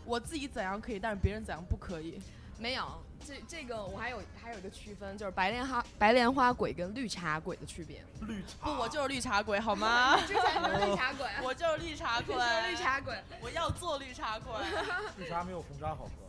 [0.05, 2.21] 我自己怎样可以，但是别人怎样不可以？
[2.59, 2.85] 没有，
[3.25, 8.05] 这这个我还有还有一个区分，就是白莲花白莲花鬼跟绿茶鬼的区别。
[8.23, 10.17] 绿茶不，我就是绿茶鬼，好吗？
[10.27, 12.35] 之前就是绿茶鬼，我就是绿茶鬼，
[12.69, 13.15] 绿茶鬼。
[13.41, 14.53] 我要做绿茶鬼。
[15.17, 16.28] 绿茶没有红茶好喝。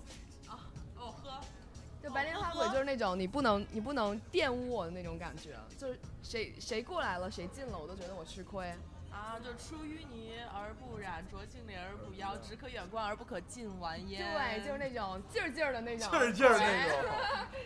[2.01, 8.73] 就白莲花鬼就是那种你不能你不能玷污我的那种感觉，就是谁谁过来了谁进了，我都觉得我吃亏。
[9.11, 14.23] 啊，就出淤泥而不染，濯清涟而不妖，只可远观而不可近玩焉。
[14.23, 17.09] 对，就是那种劲儿劲儿的那种，劲儿劲儿那种，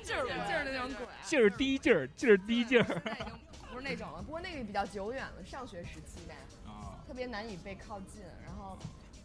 [0.01, 1.05] 劲儿劲儿的那种鬼。
[1.21, 2.85] 劲儿低劲儿，劲儿低劲儿。
[2.85, 6.33] 现在已经不是那种了，不过那个比较久远了，上学时期呗，
[6.65, 8.77] 啊，特别难以被靠近，然后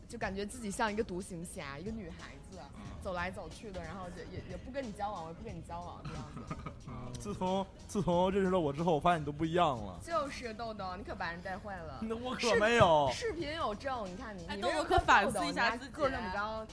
[0.08, 2.58] 就感觉自己像一个独行侠，一个女孩子，
[3.02, 6.56] 走来走去的，然后就也也不跟你交往，我也不跟你交往这样子。
[7.20, 10.00] 自从自从认识了我之后，我发现你都不一样了。
[10.02, 11.98] 就是豆豆，你可把人带坏了。
[12.00, 16.66] 那我可没有，视频有证，你看你，哎豆豆可反豆豆思一下自己个那么高，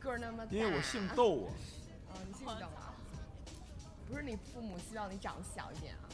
[0.00, 0.52] 个那么大。
[0.52, 1.06] 因为我姓。
[1.14, 1.52] 窦啊。
[2.12, 2.92] 嗯，你姓邓啊？
[4.08, 6.10] 不是你父母希望你长得小一点啊？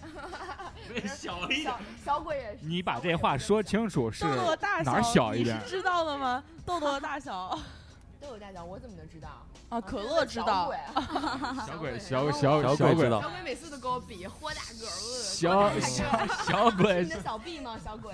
[1.16, 2.58] 小一小小鬼也是。
[2.62, 4.24] 你把这话说清楚，是
[4.84, 6.42] 哪儿小一点你是知道的吗？
[6.66, 7.58] 豆豆的大小
[8.20, 9.28] 都有大小，我怎么能知道？
[9.70, 10.72] 啊，可乐 知道。
[11.66, 14.90] 小鬼小小小鬼小鬼知道小鬼每次都跟我比，豁大个儿，
[15.22, 17.78] 小小小鬼你的小臂吗？
[17.82, 18.12] 小鬼，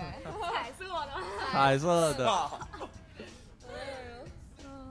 [0.52, 1.10] 彩色的。
[1.50, 2.50] 彩色的，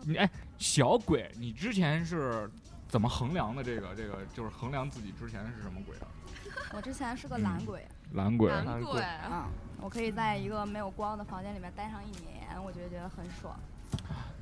[0.04, 2.50] 你哎，小鬼，你之前是
[2.88, 3.64] 怎么衡量的？
[3.64, 6.08] 这个这个就是衡量自己之前是什么鬼啊？
[6.76, 8.52] 我之前是个懒鬼，懒鬼。
[8.52, 9.46] 懒鬼，嗯，
[9.82, 13.58] 我可以在一个没有光的房间里面待上一年，我就觉得很爽。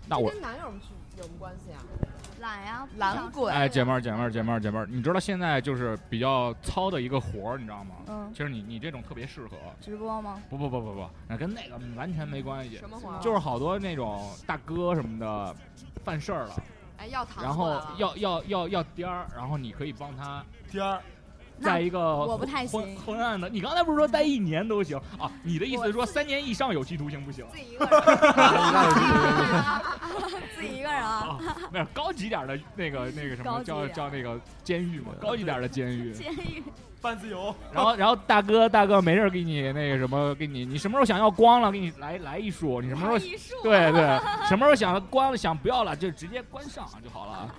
[0.06, 1.80] 那我跟男有什么区有什么关系啊？
[2.42, 7.96] 懒呀，懒鬼哎，姐妹儿姐妹儿姐妹儿姐妹儿，你知道现在就是比较糙的一个活儿，你知道吗？
[8.08, 9.56] 嗯，其实你你这种特别适合。
[9.80, 10.42] 直播吗？
[10.50, 12.78] 不不不不不，那跟那个完全没关系。
[12.78, 13.18] 什么活？
[13.20, 15.56] 就是好多那种大哥什么的
[16.04, 16.64] 犯事儿了，
[16.98, 21.02] 哎，要糖然后要要要要颠儿，然后你可以帮他第二，
[21.62, 23.48] 在一个我不太昏行昏暗的。
[23.50, 25.32] 你刚才不是说待一年都行啊？
[25.44, 27.46] 你的意思是说三年以上有期徒刑不行？
[27.52, 28.02] 自己一个人，
[30.56, 36.12] 自己一个人啊，啊，没有高级点的那个那个什么叫叫那个监狱嘛，高级点的监狱。
[36.14, 36.64] 监狱
[37.02, 44.02] 半自由，然后然后大哥大哥没事给你那个什么给你，你什么时候想要光了给你来来一束，你什么时候对对，
[44.48, 47.54] 什么时候想关了想不要了就直接关上就好了。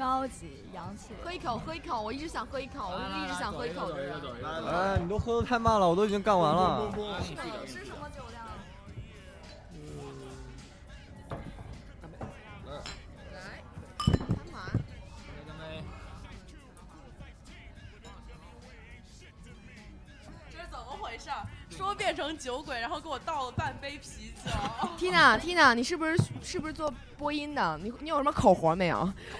[0.00, 3.92] 高级洋气，喝一口，喝一口，我一直想喝一口，我一直想喝一口。
[4.66, 6.90] 哎，你都喝的太慢了，我都已经干完了。
[7.66, 8.42] 是什么酒量？
[13.34, 13.62] 来，
[14.50, 14.80] 摊。
[20.50, 21.28] 这是怎么回事？
[21.82, 24.50] 我变成酒鬼，然后给我倒了半杯啤酒。
[24.98, 27.78] Tina Tina，你是不是是不是做播音的？
[27.82, 28.98] 你你有什么口活没有？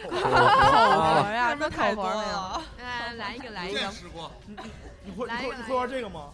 [0.09, 2.63] 口活呀，有 什么口活没有了。？
[2.79, 3.81] 来来一个来一个。
[5.05, 6.31] 你会来一个你会你会玩这个吗？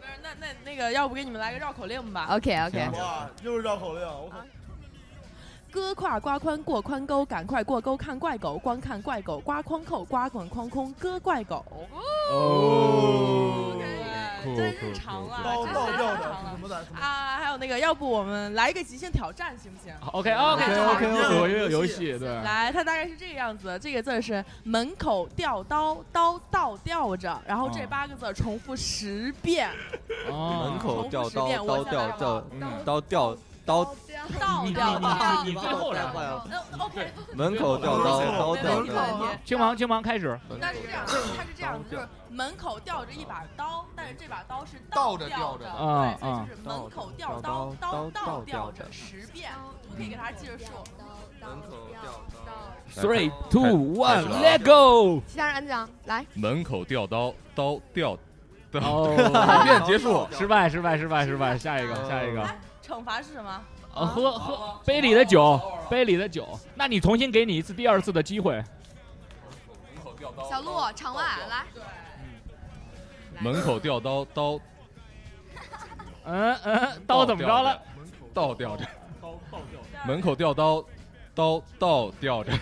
[0.00, 2.90] 不是，那那那个，要不给你们来个绕口令吧？OK OK。
[2.98, 4.38] 哇，又是绕口令，我靠！
[5.70, 11.64] 哥胯刮宽过宽沟，赶快过沟看怪狗，光看怪狗刮筐扣，刮滚筐空，割怪狗。
[12.30, 13.75] 哦，
[14.54, 16.76] 对，真日常了，倒真倒吊着是日常了什么的？
[17.00, 17.38] 啊！
[17.38, 22.28] 还有那个，要不我们来一个极限挑战，行不行？OK OK OK，OK，OK 有有游戏对。
[22.42, 29.70] 来，它大概是这个样子，这个字是门口吊刀，刀倒吊着，然后这哦八个字重复十遍，
[30.30, 35.44] 哦门口吊刀，重复刀十遍我吊吊嗯刀吊刀，倒吊刀。
[35.44, 38.92] 你最后来那 OK，门口吊刀，刀没问题吊着。
[38.92, 39.38] 没问题。
[39.44, 40.38] 青芒青芒开始。
[40.60, 49.50] 那是这样，他是这样，就是门口吊着一把刀，但是这把刀是倒着吊吊着啊对，所以就是门口吊刀，刀倒吊着十遍，
[49.82, 50.64] 我们可以给他记着数。
[51.40, 52.12] 门口吊
[52.44, 52.52] 刀。
[53.02, 55.20] Three, two, one, let go！
[55.26, 58.16] 其他人安讲，来，门口吊刀，刀吊，
[58.74, 59.14] 哦，
[59.64, 60.26] 变结束。
[60.32, 61.58] 失败，失败，失败，失败。
[61.58, 62.48] 下一个，下一个。
[62.86, 63.60] 惩罚是什么？
[63.94, 66.46] 呃，喝喝杯里的酒，杯里的酒。
[66.74, 68.62] 那你重新给你一次第二次的机会。
[70.48, 71.64] 小鹿场外来，
[73.40, 74.60] 门口吊刀，刀
[76.24, 77.80] 嗯嗯，刀怎么着了？？
[78.34, 78.84] 倒吊着。
[80.06, 80.84] 门口吊刀，
[81.34, 82.52] 刀倒吊着。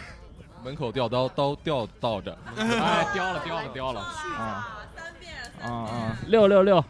[0.63, 2.37] 门口吊刀，刀吊倒着。
[2.57, 4.01] 哎，叼了，叼了，叼了。
[4.01, 5.33] 啊三遍，
[5.63, 6.17] 啊啊！
[6.27, 6.83] 六六六，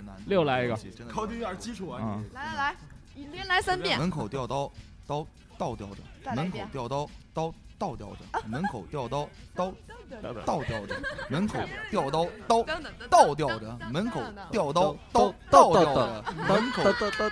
[0.00, 0.16] 点难。
[0.26, 0.76] 六来一个
[1.08, 2.00] 考你有点基础啊！
[2.02, 2.76] 嗯，来来来，
[3.14, 3.98] 你连来三遍。
[3.98, 4.70] 门口吊刀，
[5.06, 5.26] 刀
[5.58, 6.02] 倒吊着；
[6.34, 9.72] 门口吊刀，刀倒吊着；门口吊刀， 刀
[10.46, 10.94] 倒吊着；
[11.28, 11.58] 门口
[11.90, 12.64] 吊刀，刀
[13.10, 16.82] 倒吊着；门口吊刀，刀倒吊着；门口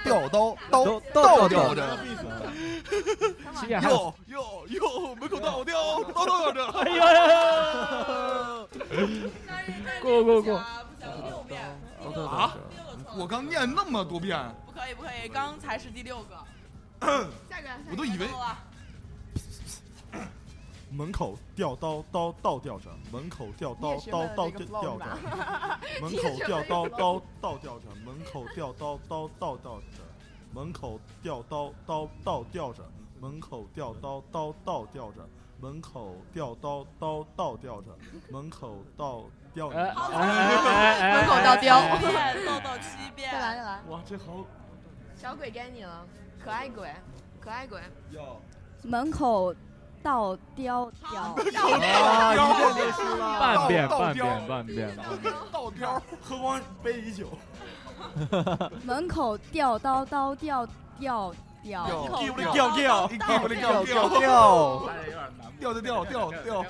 [0.05, 1.98] 吊刀，刀倒吊着。
[3.68, 5.14] 哟哟哟！
[5.16, 6.66] 门口倒吊，刀倒吊着。
[6.81, 8.66] 哎呀！
[10.02, 10.52] 过过过不行，
[11.29, 11.61] 六遍。
[12.12, 12.55] 啊？
[12.55, 13.16] 着。
[13.19, 16.37] 我刚念那么多遍，不可以，不可以，刚才是第六个。
[17.49, 18.29] 下个，我都以为
[20.90, 25.05] 门口吊刀，刀倒吊着；门口吊刀，刀倒吊着；
[26.01, 29.85] 门口吊刀，刀倒吊着；门口吊刀，刀倒吊着；
[30.55, 32.83] 门口吊刀，刀倒吊着；
[33.21, 35.21] 门口吊刀，刀倒吊着；
[35.61, 37.90] 门口吊刀，刀倒吊着；
[38.31, 39.25] 门口倒
[39.57, 39.95] 吊哎。
[40.12, 41.12] 哎哎！
[41.16, 43.33] 门口倒雕哎七遍， 豆豆七遍。
[43.33, 44.45] 再来再来，哇，这好
[45.16, 46.05] 小鬼该你了，
[46.45, 46.95] 可爱鬼，
[47.40, 47.81] 可爱鬼。
[48.11, 48.38] 要
[48.83, 49.55] 门口
[50.03, 51.51] 倒雕雕，啊，一
[52.57, 53.40] 遍就输了。
[53.40, 55.35] 半遍，倒雕半遍，半遍。
[55.51, 56.03] 倒吊。
[56.23, 57.27] 喝光杯里酒，
[58.85, 61.35] 门口吊刀刀吊吊
[61.66, 64.83] 吊，吊一不里吊吊，一不里吊吊吊吊。
[65.59, 66.62] 吊着吊吊吊。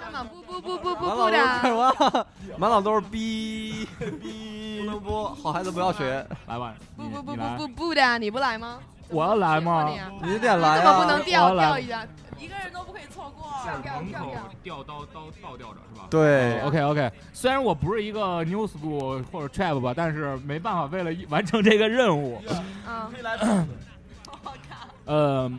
[0.00, 1.36] 干嘛不不不不不满脑不的？
[1.62, 3.86] 都是哇，满脑都是逼
[4.22, 6.26] 逼，不能播，好孩子不要学。
[6.46, 8.78] 来吧，不不不你你来不不不的，你不来吗？
[9.10, 9.98] 我要来吗你？
[9.98, 11.18] 啊你得来啊怎么不能！
[11.18, 12.06] 我调要来调一下？
[12.40, 13.48] 一个人都不可以错过。
[14.00, 16.06] 门口吊刀刀倒吊着是吧？
[16.10, 22.40] 对，OK OK，虽然我不是一个 new school 或者 trap 吧，但是没办法，为了完成这个任务，
[22.88, 23.66] 嗯。
[25.06, 25.50] 呃，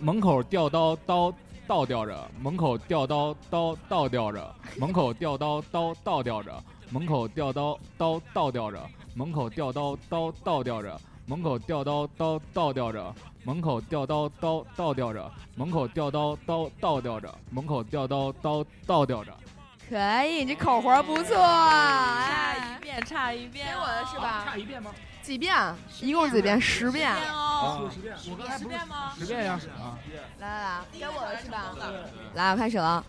[0.00, 1.32] 门口吊刀刀
[1.66, 8.80] 倒吊着，门口吊刀刀倒吊着，门口吊刀刀倒吊着，门口吊刀刀倒吊着，
[9.14, 10.98] 门口吊刀刀倒吊着，
[11.32, 19.32] 门口吊刀刀倒吊着，门口吊刀刀倒吊着，门口吊刀刀倒吊着，门口吊刀刀倒吊着。
[19.88, 21.34] 可以，你这口活不错。
[21.34, 23.66] 差哎一，遍，差一遍。
[23.66, 24.44] 该我的是吧？
[24.44, 24.90] 差一遍吗？
[25.22, 25.56] 几遍？
[26.02, 26.60] 一共几遍？
[26.60, 27.10] 十遍。
[27.14, 27.90] 十遍哦。
[28.30, 29.12] 我刚才不是十遍吗？
[29.18, 29.96] 十遍呀啊！
[30.38, 31.74] 来来来，该我了是吧？
[32.34, 33.02] 来，我开始了。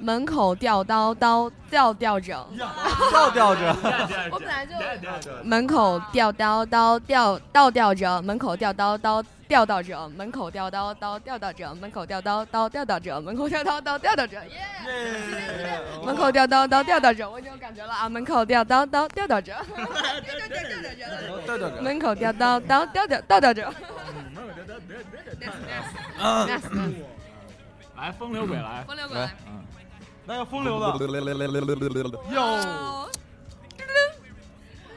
[0.00, 2.46] 门口吊刀，刀吊吊着。
[3.10, 3.76] 吊吊着。
[4.30, 4.72] 我本来就
[5.44, 8.22] 门口吊刀，刀吊倒吊着。
[8.22, 10.08] 门口吊刀，刀吊倒着。
[10.16, 11.74] 门口吊刀，刀吊倒着。
[11.74, 13.20] 门口吊刀，刀吊倒着。
[13.20, 14.42] 门口吊刀，刀吊倒着。
[14.46, 14.56] 耶！
[16.02, 17.30] 门口吊刀，刀吊倒着。
[17.30, 18.08] 我已经有感觉了啊！
[18.08, 19.54] 门口吊刀，刀吊倒着。
[20.24, 21.82] 吊吊着。
[21.82, 23.70] 门口吊刀，刀吊吊倒吊着。
[27.96, 29.62] 来，风流鬼来，风流鬼来嗯，
[30.30, 30.86] 那要风流的，
[32.30, 33.10] 哟，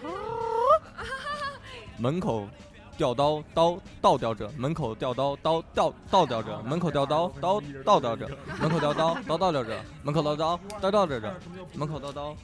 [1.98, 2.48] 门口
[2.96, 11.36] 吊刀刀倒吊着，门口吊刀刀吊倒吊着，门口吊刀刀倒吊着，门口吊刀刀倒吊着，门口吊刀刀倒吊着，
[11.74, 12.36] 门口吊刀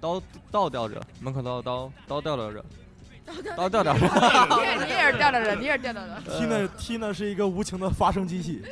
[0.00, 2.64] 刀倒吊着，门口倒倒倒吊吊着，
[3.56, 3.98] 倒吊吊着。
[3.98, 6.22] 你也你也是吊吊着，你也是吊吊着。
[6.30, 8.62] Tina Tina 是一个无情的发声机器。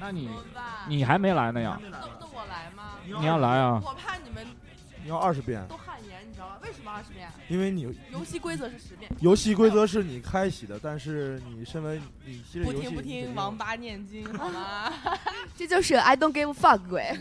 [0.00, 0.30] 那你
[0.88, 1.78] 你还没来呢呀？
[1.82, 2.94] 那那我来吗？
[3.04, 3.80] 你要来啊？
[3.84, 4.46] 我怕你们
[5.04, 6.56] 你要二十遍，都汗颜，你知道吗？
[6.62, 7.30] 为什么二十遍？
[7.48, 9.10] 因为你游戏规则是十遍。
[9.20, 14.92] 游戏规则是你开启的，但是你身为你其实游戏不听不听，王八念经，好吗？
[15.56, 17.04] 这就是 I don't give a fuck 鬼。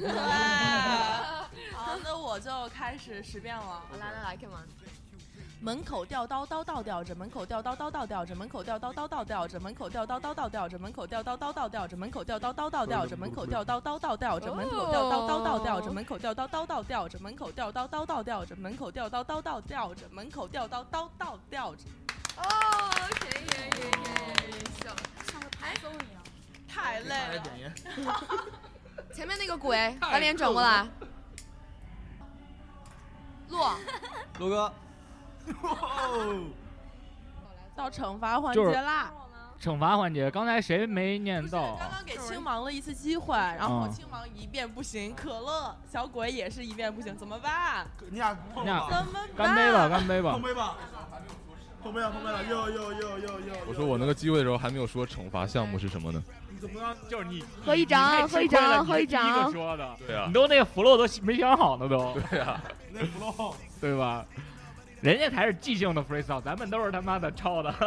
[1.73, 3.83] 好，那我就开始十遍了。
[3.99, 4.65] 来来来，come on。
[5.61, 21.83] 门口吊刀刀倒吊着，门口吊刀刀倒吊着，门口吊刀刀倒吊着，门口吊刀刀倒吊着，门口吊刀刀倒吊着，门口吊刀刀倒吊着，门口吊刀刀倒吊着，门口吊刀刀倒吊着，门口吊刀刀倒吊着，门口吊刀刀倒吊着，门口吊刀刀倒吊着，门口吊刀刀倒吊着。
[22.37, 22.41] 哦，
[23.19, 23.83] 可以可以可
[24.47, 24.89] 以，行。
[25.29, 26.23] 像个台风一样。
[26.69, 27.43] 太累了。
[29.13, 30.87] 前面那个鬼，把脸转过来。
[33.49, 33.75] 落，
[34.37, 34.71] 陆哥，
[37.75, 39.11] 到惩罚环节啦！
[39.61, 41.75] 惩罚环节，刚才谁没念到？
[41.77, 47.85] 刚刚给青芒了一次机会，然后嗯青芒一遍不行，可乐小鬼也是一遍不行，怎么办？
[48.09, 49.27] 你俩碰你俩怎么办？
[49.35, 50.41] 干杯吧，干杯吧碰！
[50.41, 50.77] 杯吧，
[51.83, 53.53] 碰杯了，碰杯了，又又又又又。
[53.67, 56.23] 我说我那个机会的时候还没有说惩罚项目是什么呢？
[56.49, 56.95] 你怎么样？
[57.09, 59.51] 就是你喝一张，喝一张，喝一张一个。
[59.51, 64.25] 说的，对啊你，都那个 flow 都没想好呢，都对啊，那 flow 对吧？
[65.01, 67.73] 人家才是即兴的 freestyle，咱们都是他妈的抄的。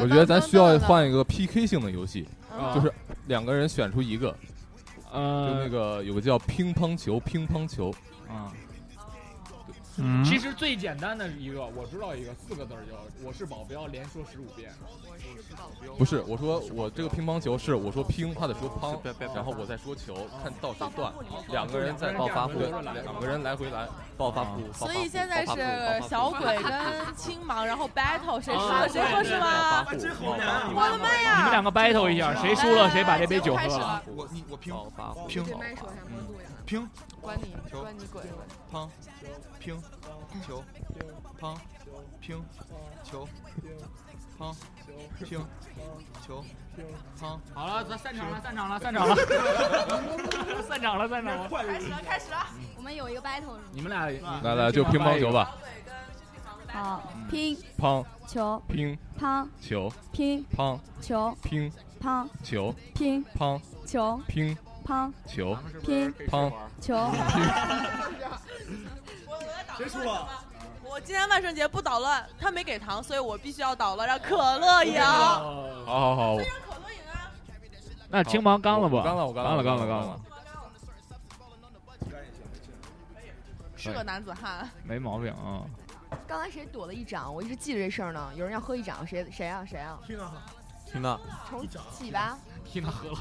[0.00, 2.92] 我觉得咱需要换一个 PK 性的游戏，啊就是
[3.26, 7.90] 两个人选出一个，就呃，那个有个叫乒乓球，乒乓球，
[8.28, 8.52] 啊，嗯
[10.24, 14.72] 其实最简单的一个，我知道一个四个字儿叫“我是保镖”，连说十五遍。
[15.96, 18.98] 不是，我说我这个乒乓球是我说乒，他得说乓，
[19.34, 21.12] 然后我再说球，看到谁断，
[21.48, 22.70] 两个人在爆发户对，
[23.02, 24.62] 两个人来回来，爆发户。
[24.72, 29.86] 所以现在是小鬼跟青芒，然后 battle 谁输啊了谁喝是吗？
[30.74, 31.36] 我的妈呀！
[31.36, 34.02] 你们两个 battle 一下，谁输了谁把这杯酒喝了。
[34.06, 34.90] 我你我拼暴
[36.66, 36.80] 发户。
[36.80, 36.80] 拼对麦说一下，温度呀。
[36.80, 36.80] 拼
[37.20, 38.22] 关你，关你鬼。
[38.72, 38.88] 乓
[39.60, 39.80] 乒
[40.42, 40.64] 球
[41.40, 41.56] 乓
[42.20, 42.44] 乒
[43.04, 43.28] 球
[44.38, 44.54] 乓
[45.18, 45.46] 乒
[46.26, 46.44] 球
[47.20, 47.38] 乓。
[47.54, 49.14] 好了，咱散场了，散场了，散场了，
[50.62, 51.48] 散场了， 散场了。
[51.48, 52.46] 开始了，开始了。
[52.76, 53.58] 我们有一个 battle？
[53.72, 54.06] 你们俩
[54.42, 55.30] 来来就乒乓球。
[55.32, 55.56] 吧，
[56.68, 67.10] 好，乒乓球乒乓球乒乓球乒乓球乒乓球乒乓球乒乓球。
[69.76, 70.28] 谁输了？
[70.82, 75.00] 我今天万圣节不捣乱，他没给糖，所以我必须要捣乱，让可乐赢。
[75.00, 77.32] 哦好好好，让可乐赢啊！
[78.08, 78.96] 那青芒干了不？
[78.96, 80.20] 我干了我干了干了，干了，干了，
[83.74, 84.68] 是个男子汉。
[84.84, 85.64] 没毛病啊。
[86.28, 87.34] 刚才谁躲了一掌？
[87.34, 88.30] 我一直记着这事儿呢。
[88.36, 89.98] 有人要喝一掌，谁谁啊谁啊？
[90.06, 90.32] 听啊，
[90.86, 91.18] 听到
[91.48, 92.38] 重启吧。
[92.64, 93.18] 听他喝了，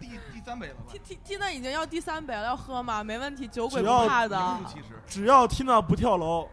[0.00, 3.02] 第第三杯了吧？T T T 那已经要第三杯了，要喝吗？
[3.02, 4.60] 没问题，酒鬼不怕的。
[5.06, 6.48] 只要 Tina 不跳楼，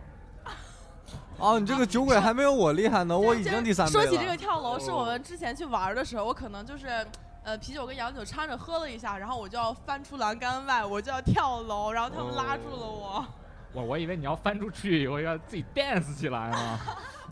[1.37, 4.05] 哦，你这个酒鬼还没有我厉害呢，我已经第三杯了。
[4.05, 7.05] 说起这个跳楼，是我们之前去玩的时候，我可能就是。
[7.43, 13.25] 呃，啤酒跟洋酒掺着喝了一下，然后我就要翻出栏杆外，我就要跳楼，然后他们拉住了我，
[13.73, 16.79] 我我以为你要翻出去以后要自己 dance 起来呢。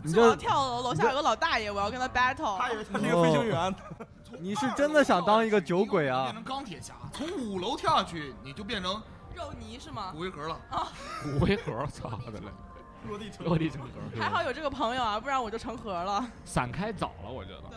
[0.04, 2.58] 我要跳楼，楼下有个老大爷，我要跟他 battle。
[2.58, 3.74] 他以为他是个飞行员。
[4.38, 6.34] 你是真的想当一个酒鬼啊变？
[6.34, 8.92] 成钢铁侠，从五楼跳下去你就变成
[9.34, 10.20] 肉泥是吗骨？
[10.20, 10.88] 灰盒了啊。
[11.22, 12.46] 骨灰盒，操的嘞！
[13.08, 13.88] 落地成落地成盒，
[14.20, 16.24] 还好有这个朋友啊，不然我就成盒了。
[16.44, 17.76] 散开早了，我觉得。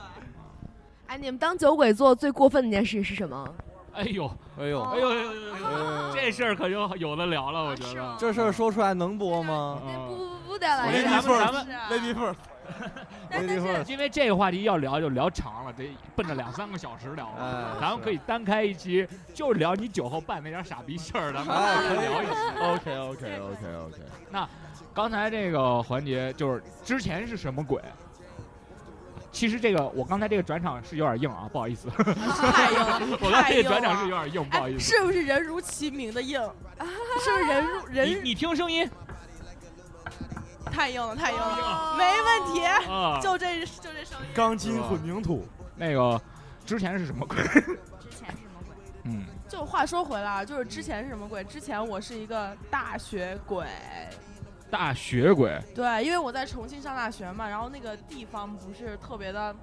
[1.07, 3.55] 哎，你们当酒鬼做最过分的一件事是什么？
[3.93, 5.29] 哎呦，哎呦， 哎呦，哎呦哎呦
[5.65, 8.15] 哎呦这事儿可就有的聊了，我觉得。
[8.19, 9.79] 这事儿说出来能播吗？
[9.81, 12.35] 不嗯，不不不得了，咱们咱们 Lady First，
[13.29, 17.29] 但但是因为这个话题要聊就聊长了，得奔着两三个小时聊
[17.79, 22.31] 咱们可以单开一期，就是聊你酒后办那点傻逼事儿，咱们哎可以聊一期。
[22.61, 24.01] OK OK OK OK。
[24.29, 24.47] 那
[24.93, 27.81] 刚才这个环节就是之前是什么鬼？
[29.33, 31.89] 其实这个我刚才这个转场是有点硬啊， 不好意思。
[31.89, 33.69] 太硬了， 我刚才这个。
[33.69, 34.79] 转场是有点硬，不好哎，意思。
[34.79, 36.39] 是不是人如其名的硬？
[37.21, 38.89] 是不是人如人你听声音
[40.65, 42.63] 太硬了，太硬了，没问题。
[42.63, 44.27] 啊，就这就这声音。
[44.33, 46.21] 钢筋混凝土，那个
[46.65, 47.37] 之前是什么鬼？
[47.37, 48.75] 之前是什么鬼？
[49.03, 51.43] 嗯，就话说回来啊，就是之前是什么鬼？
[51.43, 53.65] 之前我是一个大学鬼，
[54.73, 55.61] 大学鬼。
[55.75, 59.55] 对，因为我在重庆上大学嘛，然后那个地方不是特别的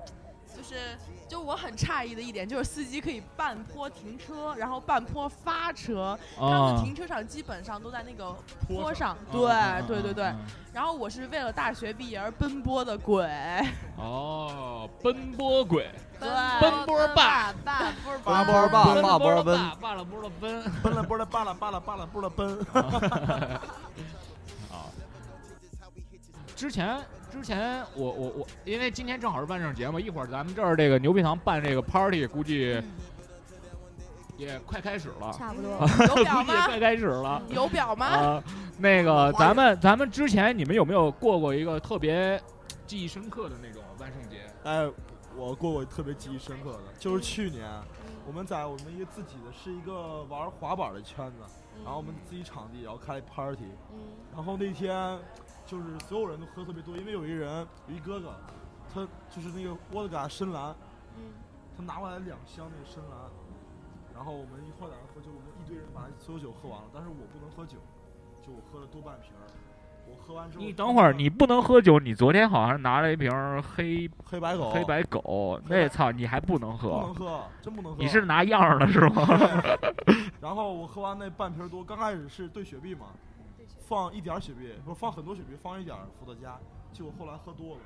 [0.57, 0.97] 就是
[1.29, 8.31] 就我很诧异的一点就是司机可以半坡停车，然后半坡发车，他们停车场基本上都在那个
[8.69, 9.43] 坡坡上，对
[9.89, 10.27] 对对对。
[10.27, 10.39] 嗯。
[10.73, 13.29] 然后我是为了大学毕业而奔波的鬼，
[13.97, 15.91] 哦，奔波鬼，
[16.21, 16.29] 对，
[16.61, 18.45] 奔波霸，霸波霸。
[18.45, 20.63] 波霸奔霸波奔，霸，霸了波了奔。
[20.81, 22.67] 奔了奔了巴拉巴拉巴拉波了奔。
[26.61, 27.01] 啊，之前
[27.33, 32.79] 之前我我我，因为今天正好是万圣节嘛，一会儿咱们这儿这个牛皮糖办这个 party，估计
[34.37, 35.71] 也快开始了，差不多。
[36.07, 36.67] 有表估计也吗？
[36.67, 37.43] 快开始了。
[37.49, 38.07] 有表吗？
[38.07, 38.45] 啊，
[38.79, 42.39] 那个咱们咱们之前你们有没有过过一个特别
[42.87, 44.43] 记忆深刻的那种万圣节？
[44.65, 44.87] 哎，
[45.35, 47.67] 我过过特别记忆深刻的，就是去年
[48.27, 51.37] 我们在我们一个自己的是一个玩滑板的圈子，
[51.85, 53.65] 然后我们自己场地，然后开了 party，
[54.35, 55.19] 然后那天
[55.71, 58.35] 就是所有人都喝特别多，因为有一人有一哥哥，
[58.93, 60.75] 他就是那个沃德嘎深蓝，
[61.77, 63.31] 他拿过来两箱那个深蓝，
[64.13, 67.79] 然后我们一块儿在那喝酒，我们一堆人把所有酒喝完了，但是我不能喝酒，
[68.45, 69.47] 就我喝了多半瓶儿，
[70.11, 72.01] 我喝完之后你等会儿，你不能喝酒。
[72.01, 73.31] 你昨天好像拿了一瓶
[73.63, 77.27] 黑黑白狗黑白狗，那操你还不能喝不能喝？
[77.29, 77.99] 喝，真不能喝。
[78.03, 79.25] 你是拿样儿的是吗？
[80.43, 83.07] 然后我喝完那半瓶多，刚开始是兑雪碧嘛，
[83.91, 86.57] 放一点儿雪碧，不是放很多雪碧，放一点儿伏特加。
[86.93, 87.81] 结果后来喝多了，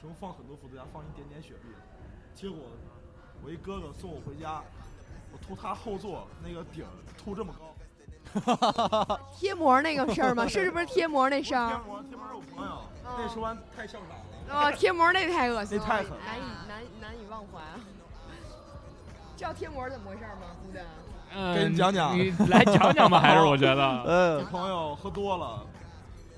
[0.00, 1.74] 只能放很多伏特加，放一点点雪碧。
[2.32, 2.60] 结果
[3.42, 4.62] 我一哥哥送我回家，
[5.32, 7.74] 我吐他后座那个顶儿吐这么高。
[9.34, 10.46] 贴膜那个事儿吗？
[10.46, 11.78] 是不是贴膜那事儿贴？
[11.88, 14.68] 膜贴膜是我朋友，那说完太校长了。
[14.68, 17.80] 哦，贴膜那太恶心了，那太狠了难以难难以忘怀啊！
[19.36, 20.54] 知道贴膜怎么回事吗？
[20.64, 20.86] 姑的，
[21.34, 22.16] 嗯给你讲讲。
[22.16, 24.02] 你来讲讲吧，还是我觉得。
[24.06, 24.38] 嗯。
[24.38, 25.60] 这，朋友喝多了，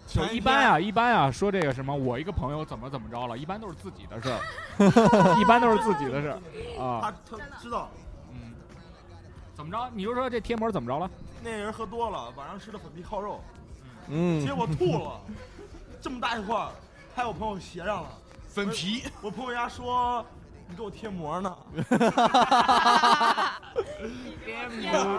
[0.06, 4.40] 就一般啊，一般啊，说这个什么，我一个朋友怎么怎么着了，一般都是自己的事儿，
[5.40, 6.38] 一般都是自己的事儿。
[6.76, 7.14] 他啊。
[7.28, 7.88] 他他知道。
[8.32, 8.54] 嗯，
[9.54, 9.90] 怎么着？
[9.94, 11.10] 你就说这贴膜怎么着了？
[11.42, 13.40] 那人喝多了，晚上吃的粉皮烤肉，
[14.08, 14.44] 嗯。
[14.44, 15.20] 结，果吐了，
[16.02, 16.68] 这么大一块儿，
[17.14, 18.08] 还有朋友斜上了。
[18.48, 20.24] 粉皮，我朋友家说
[20.70, 21.56] 你给我贴膜呢，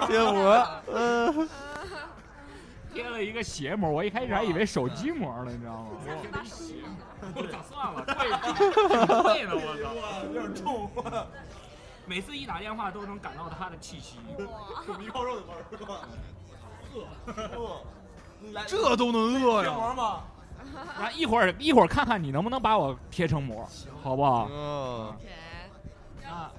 [0.07, 1.49] 贴膜，嗯，
[2.93, 5.89] 贴了一个鞋膜，我一开始还以为手机膜呢，你知道吗？
[7.35, 8.01] 我咋算了？
[8.05, 8.15] 贵
[9.23, 9.85] 贵呢，我操！
[10.33, 10.89] 有点重，
[12.05, 14.19] 每次一打电话都能感到他的气息。
[14.87, 15.99] 粉皮烤肉的味儿是吧？
[16.95, 17.05] 饿，
[17.59, 17.83] 饿，
[18.65, 19.69] 这都能饿呀！
[19.69, 20.21] 贴膜吗？
[20.99, 23.67] 然后一会儿一会儿看看你能不能把我贴成膜，
[24.03, 24.47] 好不好？
[24.51, 25.11] 嗯，
[26.31, 26.51] 啊，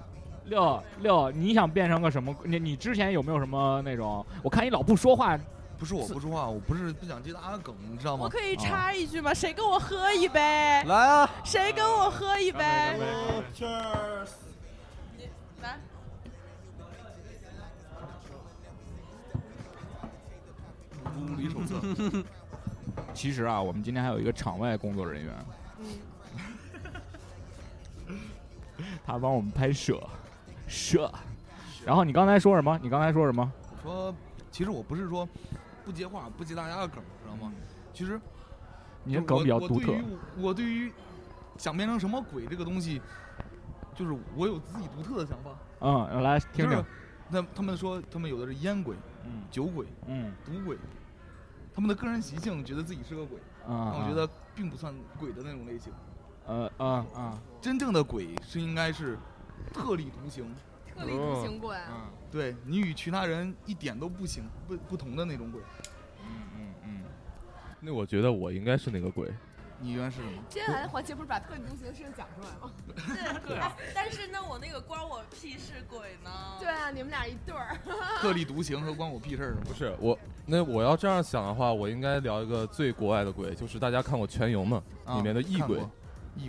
[0.44, 2.34] 六六，你想变成个什么？
[2.44, 4.24] 你你之前有没有什么那种？
[4.42, 5.38] 我看你老不说话，
[5.78, 8.24] 不是我不说话，我不是不想接大家梗，你知道吗？
[8.24, 9.32] 我可以插一句吗？
[9.32, 10.38] 谁跟我喝一杯？
[10.84, 12.60] 来啊，谁跟我喝一杯
[13.56, 14.28] ？Cheers！
[15.62, 15.78] 来，
[21.18, 22.24] 物理手册，
[23.14, 25.32] 其实啊，我们今天还有一个场外工作人员，
[29.04, 30.00] 他帮我们拍摄，
[30.68, 31.12] 摄。
[31.84, 32.78] 然后你刚才说什么？
[32.82, 33.52] 你刚才说什么？
[33.70, 34.14] 我说，
[34.50, 35.28] 其实我不是说
[35.84, 37.52] 不接话，不接大家的梗，知道吗？
[37.92, 38.20] 其实
[39.04, 39.96] 你的梗比较独特我。
[39.96, 40.04] 对于
[40.38, 40.92] 我对于
[41.58, 43.02] 想变成什么鬼这个东西，
[43.94, 45.50] 就是我有自己独特的想法。
[45.80, 46.84] 嗯，来听听就是。
[47.28, 48.94] 那他们说他们有的是烟鬼、
[49.24, 50.76] 嗯酒鬼、嗯赌鬼，
[51.74, 55.92] 他们的个人习性觉得自己是个鬼，但啊，我觉得并不算鬼的那种类型。
[56.52, 59.18] 呃啊啊，真正的鬼是应该是
[59.72, 60.54] 特立独行，
[60.94, 61.74] 特立独行鬼。
[61.90, 65.60] 嗯对你与其他人一点都不行不不同的那种鬼。
[66.22, 66.26] 嗯
[66.56, 67.02] 嗯嗯，
[67.78, 69.30] 那我觉得我应该是那个鬼，
[69.78, 70.42] 你原来是什么？
[70.48, 72.72] 接下来的环节不是把特立独行的事情讲出来吗？
[73.46, 76.30] 对 啊，但是那我那个关我屁事鬼呢？
[76.58, 77.76] 对啊，你们俩一对儿。
[78.22, 79.54] 特立独行和关我屁事儿？
[79.62, 80.18] 不是我。
[80.46, 84.82] 那我要这样想的话，我应该聊一个最国外的鬼，就是大家看过《全游》吗？
[85.04, 85.42] 啊里面的。
[85.42, 85.78] 异鬼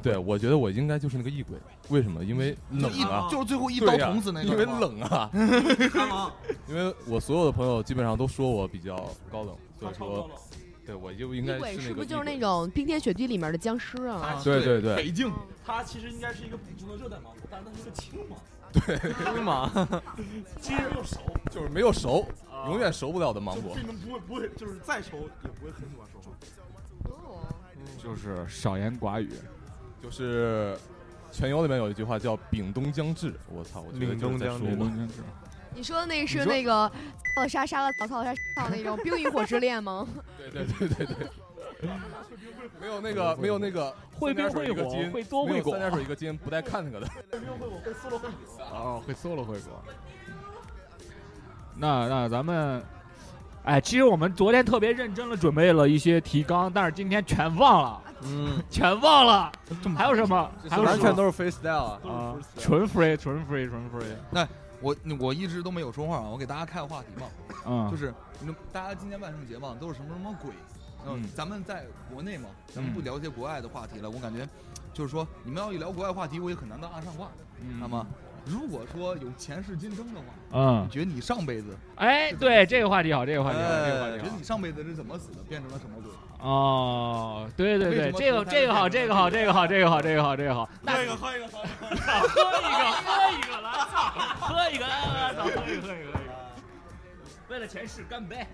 [0.02, 1.58] 对，我觉得我应该就是那个异鬼。
[1.90, 2.24] 为什么？
[2.24, 5.30] 因为冷啊，就是最后一刀捅死那个，因为冷啊。
[6.68, 8.96] 因为我所有的朋友基本上都说我比较
[9.32, 10.30] 高冷，所以说。
[10.86, 14.16] 对我就应该异鬼是那个异是不是就是那种冰天雪地里面的僵尸啊？
[14.18, 15.32] 啊对对对北境
[15.66, 18.38] 它其实应该是一个普通的热带芒果，但是它是个青芒，
[19.32, 19.72] 对嘛
[20.60, 21.20] 其实又熟，
[21.50, 23.76] 就是没有熟，啊永远熟不了的芒果就。
[23.76, 26.32] 并能不会不会，就是再熟也不会很喜欢说话。
[27.06, 27.48] 哦，
[27.98, 29.30] 就是少言寡语。
[30.04, 30.78] 就是
[31.36, 34.92] 《全游》里面有一句话叫“丙冬将至”，我操，我觉得凛冬将至就是在说我。
[35.76, 36.92] 你说的那个是那个
[37.34, 40.06] 操了杀杀了曹操杀曹 那种冰与火之恋吗？
[40.38, 41.90] 对对对对对，
[42.82, 47.08] 没有那个 没有那个会冰会火会多会果没有三点水一个金不带看那个的。
[48.72, 49.82] 哦，会 solo 会火。
[51.76, 52.84] 那那咱们，
[53.64, 59.52] 哎，其实我们昨天特别认真的准备了一些提纲，但是今天全忘了，嗯，全忘了。
[59.96, 60.52] 还有什么？
[60.70, 62.00] 还有什么完全都是 freestyle 啊。
[62.08, 64.16] 啊，纯 free，纯 free，纯 free。
[64.32, 64.48] 那
[64.82, 67.28] 我我一直都没有说话啊，我给大家开个话题嘛，
[67.66, 70.52] 嗯，就是你们大家今年万圣节嘛，都是什么什么鬼？
[71.06, 74.10] 嗯嗯，咱们在国内嘛，咱们不聊一些国外的话题了。
[74.10, 74.48] 我感觉，
[74.94, 77.30] 就是说你们要一聊国外话题，我也很难当岸上话。
[77.62, 78.06] 嗯那么，
[78.46, 84.44] 如果说有前世今生的话，嗯你，觉得你上辈子，哎，对，这个话题好，这个话题好，这个话题好觉得你。
[84.44, 86.12] 上辈子是怎么死的，变成了什么鬼？
[86.44, 90.70] 哦，对对对，这个这个好，这个好，这个好，这个好，这个好，这个好。
[90.82, 91.96] 那喝一个，喝一个，喝一个。
[92.28, 93.72] 喝一个，喝一个，来，
[94.44, 96.12] 喝一个，喝一个，喝一个，喝一个。
[97.48, 98.46] 为了前世干杯！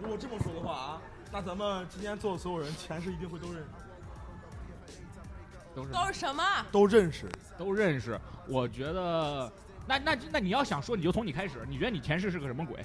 [0.00, 3.68] 如果这么说的话啊，那咱们今天坐的所有人前世一定会都认识，
[5.76, 6.42] 都是都是什么？
[6.72, 7.28] 都认识。
[7.56, 8.20] 都认识。
[8.48, 9.52] 我觉得，
[9.86, 11.64] 那那那你要想说，你就从你开始。
[11.68, 12.84] 你觉得你前世是个什么鬼？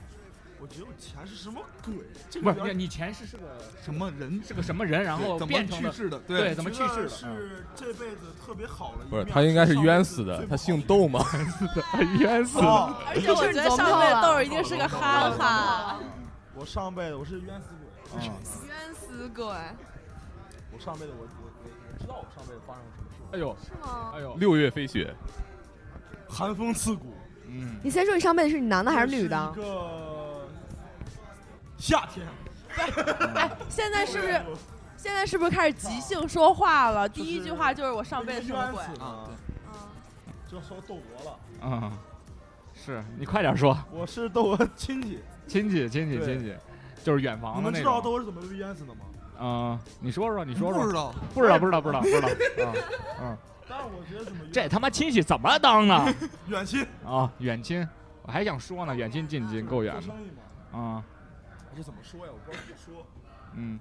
[0.60, 1.94] 我觉得我前世什么鬼？
[2.30, 3.44] 这不是，个有点你前世是个
[3.84, 4.42] 什么人？
[4.44, 5.04] 是个什么人？
[5.04, 6.20] 然后怎么变成了去世的？
[6.20, 7.10] 对，怎么去世的？
[7.10, 11.24] 是这辈子特别好的一不是，他应该是冤死的他姓窦吗？
[11.94, 12.66] 嗯 冤死了。
[12.66, 15.98] 哦而且我觉得上辈子窦一定是个憨憨。
[16.56, 17.68] 我上辈子我是冤死
[18.12, 18.32] 鬼，嗯
[18.68, 19.46] 冤死鬼，
[20.74, 24.22] 我上辈子我我我我知道我上辈子发生了什么事，哎呦，是吗哎？
[24.22, 25.14] 呦，六月飞雪，
[26.28, 27.14] 寒风刺骨。
[27.50, 29.56] 嗯，你先说你上辈子是你男的还是女这的一？
[29.56, 29.64] 个
[31.78, 32.28] 夏天，
[33.36, 34.42] 哎，现在是不是
[34.98, 37.08] 现在是不是开始即兴说话了？
[37.08, 38.82] 第一句话就是我上辈子什么鬼？
[39.00, 39.26] 啊？
[39.28, 39.38] 嗯
[40.50, 41.92] 就说窦娥了，嗯，
[42.74, 45.20] 是你快点说，我是窦娥亲戚。
[45.46, 46.56] 亲戚，亲戚，亲戚，
[47.04, 48.00] 就是远房的那们知道。
[48.00, 49.02] 窦娥是怎么被淹死的吗？
[49.38, 50.96] 啊，你说说，你说说不知。
[50.96, 52.30] 道，不知道，不知道，不知道，不知道。
[52.64, 52.74] 嗯
[53.24, 56.14] 嗯，但是我觉得怎么这他妈亲戚怎么当呢？
[56.48, 57.86] 远亲啊，远亲，
[58.24, 60.78] 我还想说呢，远亲近亲够远的。
[60.78, 61.17] 啊，还
[61.78, 62.32] 是怎么说呀？
[62.34, 63.06] 我不知道怎么说。
[63.54, 63.80] 嗯，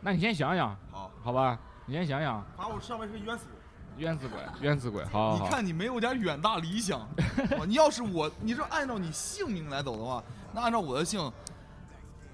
[0.00, 1.58] 那你先想想，好，好吧？
[1.86, 3.54] 你先想想，把我上面是个冤死鬼。
[3.96, 5.44] 冤死鬼，冤死鬼，好好好。
[5.44, 7.00] 你看你没有点远大理想。
[7.58, 11.32] 哇你要是我，你这按照你姓名来走的话，那按照我的姓，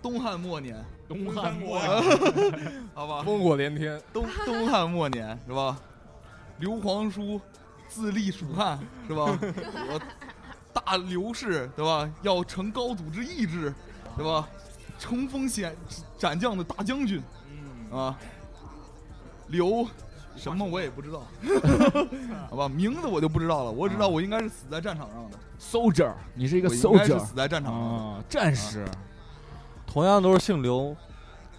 [0.03, 5.79] 东汉末年，东汉末年， 好吧，烽火连天，东东汉末年是吧？
[6.59, 7.41] 刘皇叔
[7.89, 9.25] 自立蜀汉是吧？
[9.25, 10.01] 我
[10.75, 12.11] 大刘氏对吧？
[12.21, 13.73] 要承高祖之意志，
[14.17, 14.47] 对吧？
[14.99, 15.77] 冲锋陷
[16.19, 17.23] 斩将的大将军。
[17.91, 17.99] 嗯。
[17.99, 18.19] 啊，
[19.49, 19.87] 刘
[20.37, 21.23] 什么我也不知道，
[22.51, 27.89] 好吧，名字我就不知道了，我只知道我应该是死在战场上的，，soldier，你是一个我应该是 soldier 死在战场上的。
[27.89, 28.85] 啊，战士。
[29.87, 30.97] 同样都是姓刘，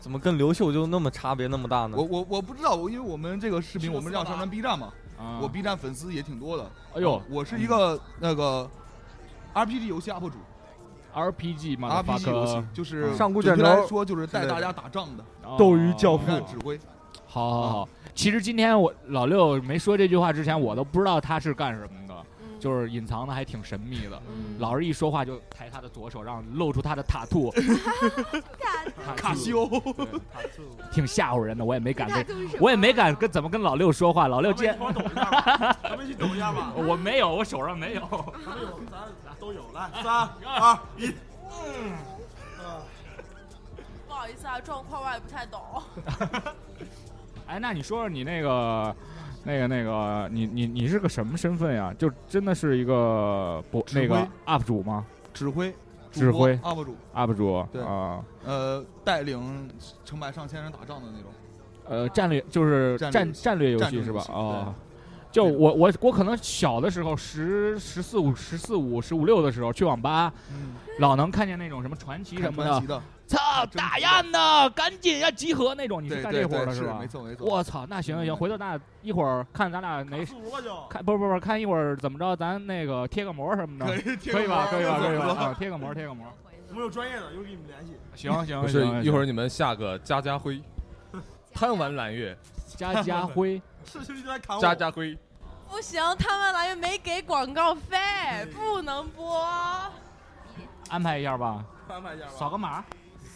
[0.01, 1.95] 怎么跟刘秀就那么差别那么大呢？
[1.95, 2.03] 我？
[2.03, 5.39] 我我不知道，我因为我们这个视频我们是要上传 B 站嘛，啊。
[5.41, 6.69] 我 B 站粉丝也挺多的。
[6.95, 7.15] 哎呦。
[7.15, 8.69] 啊我是一个那个
[9.53, 10.35] RPG 游戏 UP 主
[11.15, 15.23] RPG 嘛，RPG 游戏就是上古卷轴来说就是带大家打仗的
[15.57, 16.25] 斗鱼教父。
[16.41, 16.77] 指挥。
[17.27, 22.04] 好好好，其实今天我老六没说这句话之前，我都不知道他是干什么的，嗯
[22.59, 24.21] 就是隐藏的还挺神秘的。
[24.27, 27.53] 嗯老是一说话就抬他的左手，让露出他的塔兔，
[29.17, 29.67] 卡西欧，
[30.91, 31.63] 挺吓唬人的。
[31.65, 34.27] 我也没敢跟，我也没敢跟怎么跟老六说话。
[34.27, 36.73] 老六咱们一见块儿抖一下吧， 咱们一起抖一下吧。
[36.75, 38.01] 我没有，我手上没有。
[38.45, 39.61] 咱有，咱俩都有。
[39.73, 41.13] 来，三二一。
[41.51, 41.97] 嗯。
[44.07, 45.59] 不好意思啊，状况我也不太懂。
[47.47, 48.95] 哎，那你说说你那个。
[49.45, 51.93] 那个那个，你你你是个什么身份呀？
[51.97, 55.73] 就真的是一个不那个 UP 主吗指挥，
[56.11, 59.69] 指挥 UP 主，？UP 主对啊，呃，带领
[60.03, 61.31] 成百上千人打仗的那种。
[61.87, 64.73] 呃，战略就是战战战略游戏是吧啊，
[65.31, 77.07] 就我我我可能小的时候十十四五十四五十五六的时候去网吧，嗯，老能看见那种什么传奇什么的传奇，的，操真打不雁的，赶紧要集合那种，你是干这活的，是吧没？
[77.07, 77.47] 错没错。
[77.47, 80.17] 我操，那行行行，回头咱俩一会儿看咱俩哪。
[80.89, 83.85] 看不不不看一会儿怎么着，咱那个贴个膜什么的，
[84.31, 84.67] 可以吧？
[84.69, 84.99] 可以吧？
[84.99, 85.25] 可以吧？
[85.39, 86.25] 啊，贴个膜贴个膜，
[86.69, 87.93] 我们有专业的，一会儿给你们联系。
[88.15, 90.61] 行行不是行，一会儿你们下个家家辉，
[91.53, 92.37] 贪玩蓝月，
[92.77, 94.61] 家家辉， 是兄弟在砍我。
[94.61, 95.17] 家家辉，
[95.69, 97.97] 不行，贪玩蓝月没给广告费，
[98.53, 99.41] 不能播。
[100.89, 102.31] 安排一下吧，安排一下吧。
[102.37, 102.85] 扫个码。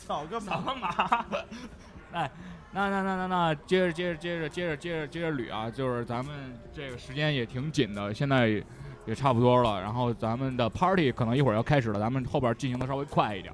[0.10, 0.74] 扫个扫码。
[0.74, 1.26] 个码。
[2.14, 2.32] 哎，
[2.72, 8.66] 那那那那那，接着接着接着接着接着接着捋啊，就是咱们这个时间也挺紧的，现在也
[9.05, 9.80] 也差不多了。
[9.80, 13.53] 然后咱们的 party 可能一会儿要开始了，咱们后边进行的稍微快一点。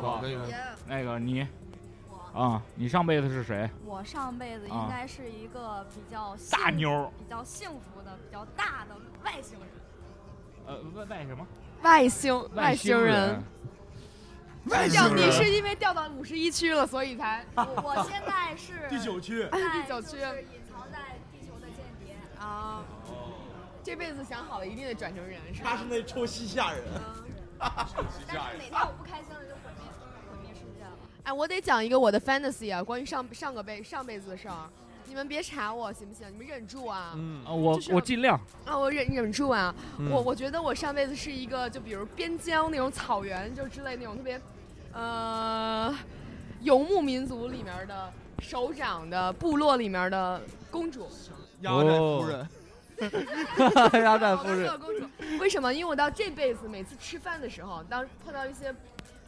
[0.00, 0.38] 哦，可以。
[0.86, 1.44] 那个你，
[2.32, 3.68] 啊，你上辈子是谁？
[3.84, 8.94] 我上辈子啊应该是一个比较大妞比较幸福的、比较大的
[9.24, 9.68] 外星人。
[10.68, 11.44] 呃，外外什么？
[11.82, 13.42] 外星外星人，外
[14.68, 22.16] 掉你星人是因为掉到五十一区了，所以才我我现在是 第九区在第九区就是隐藏在地球的间谍。
[22.38, 22.82] 啊。
[23.82, 25.70] 这辈子想好了，一定得转成人，是吧？
[25.70, 26.82] 他是那臭西夏人。
[27.58, 27.94] 但是
[28.36, 29.86] 哪天我不开心了，就毁灭
[30.30, 30.90] 毁灭世界了。
[31.22, 34.68] 哎，我得讲一个我的 fantasy 啊，关于上上个辈上辈子的事儿。
[35.08, 36.26] 你们别查我行不行？
[36.32, 37.12] 你们忍住啊！
[37.14, 38.36] 嗯啊，我就是我尽量。
[38.64, 39.72] 啊，我忍忍住啊！
[40.00, 44.40] 嗯我我觉得我上辈子是一个，就比如边疆那种草原，就之类那种特别，
[44.96, 45.94] 呃，
[46.62, 50.40] 游牧民族里面的首长的部落里面的
[50.70, 51.06] 公主。
[51.60, 52.48] 压寨夫人，
[54.02, 55.06] 压寨夫人公主。
[55.38, 55.72] 为什么？
[55.72, 58.74] 因为我到这辈子每次吃饭的时候，当碰到一些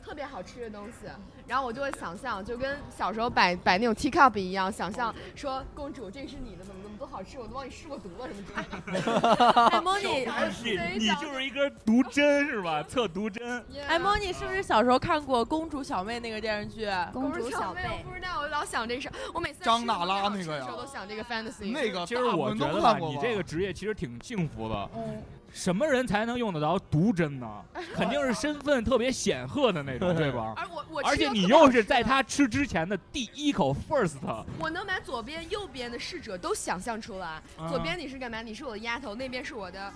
[0.02, 1.06] 特别好吃的东西，
[1.46, 6.64] 然后我就会想象，就跟小时候摆摆那种 teacup 一样，想象说公主这是你的，
[6.98, 8.42] 多好吃，我都帮你试过毒了什么
[8.84, 9.68] 之类的。
[9.70, 10.26] 哎，莫妮，
[10.64, 12.82] 你你就是一根毒针是吧？
[12.82, 13.64] 测毒针。
[13.86, 16.88] 哎，莫妮是不是小时候看过《公主小妹》那个电视剧？
[17.12, 19.08] 公主小妹，我不知道，我老想这事。
[19.32, 21.70] 我每次张娜拉那个呀吃的时候都想这个 fantasy。
[21.72, 24.90] 那个其实我觉得，你这个职业其实挺幸福的。
[24.96, 25.22] 嗯，
[25.52, 27.64] 什么人才能用得着毒针呢？
[27.94, 30.52] 肯定是身份特别显赫的那种，对吧？
[30.58, 34.16] 而我我而且你又是在他吃之前的第一口 first，
[34.58, 37.26] 我能把左边、右边的侍者都想象出来。
[37.26, 38.42] 啊左边你是干嘛？
[38.42, 39.92] 你是我的丫头，那边是我的，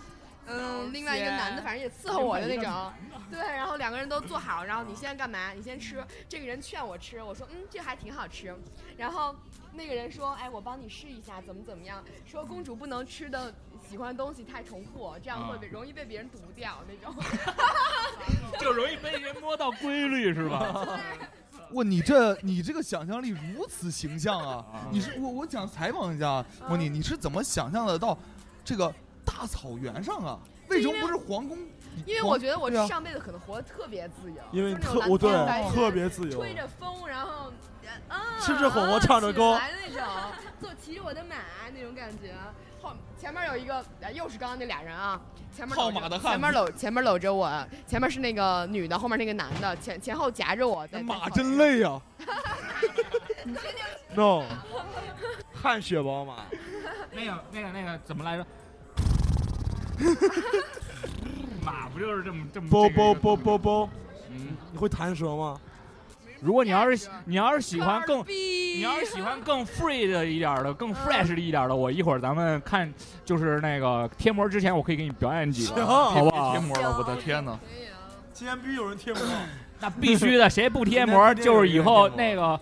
[0.46, 2.92] 嗯，另外一个男的，反正也伺候我的那种。
[3.30, 5.52] 对，然后两个人都坐好，然后你先干嘛？
[5.52, 6.04] 你先吃。
[6.28, 8.54] 这个人劝我吃，我说嗯，这还挺好吃。
[8.96, 9.34] 然后
[9.72, 12.02] 那个人说，哎，我帮你试一下，怎么怎么样？
[12.26, 13.52] 说公主不能吃的
[13.92, 17.14] 喜欢的东西太重复，这样会被容易被别人读掉那种。
[18.58, 20.98] 就容易被人摸到规律，是吧？
[21.72, 24.64] 哇，你这你这个想象力如此形象啊！
[24.90, 28.16] 你是我我想采访一下莫妮，你是怎么想象的到
[28.64, 28.90] 这个
[29.26, 30.38] 大草原上啊？
[30.70, 31.58] 为什么不是皇宫？
[32.06, 35.30] 因为我觉得我上辈子可能活得特别自由，因为特我对
[35.70, 37.52] 特别自由吹着风，然后
[38.08, 40.02] 啊吃着火锅唱着歌那种，
[40.62, 41.34] 坐骑着我的马
[41.74, 42.32] 那种感觉。
[42.80, 45.20] 后前面有一个，呃又是刚刚那俩人啊，
[45.54, 50.86] 前面搂着套马的汉子前面搂前面搂着我，前面是那个女的，后面那个男的，前前后夹着我。
[50.86, 52.00] 在马真累呀、
[54.14, 54.44] no，
[55.52, 56.44] 汗血宝马。
[57.10, 58.46] 那个那个那个怎么来着？
[61.64, 63.90] 马不就是这么这么啵啵啵啵啵，
[64.30, 65.60] 嗯，你会弹舌吗？
[66.42, 72.92] 如果你要是你要是喜欢更你要是喜欢更 free 的一点儿的、更 fresh 的一点儿的，我一会儿咱们看
[73.24, 76.60] 就是那个贴膜之前，我可以给你表演几个，好不好贴？
[76.60, 77.58] 膜了，我的天哪！
[78.34, 79.22] 今天必须有人贴膜。
[79.80, 82.58] 那必须的，谁不贴膜就是以后那个。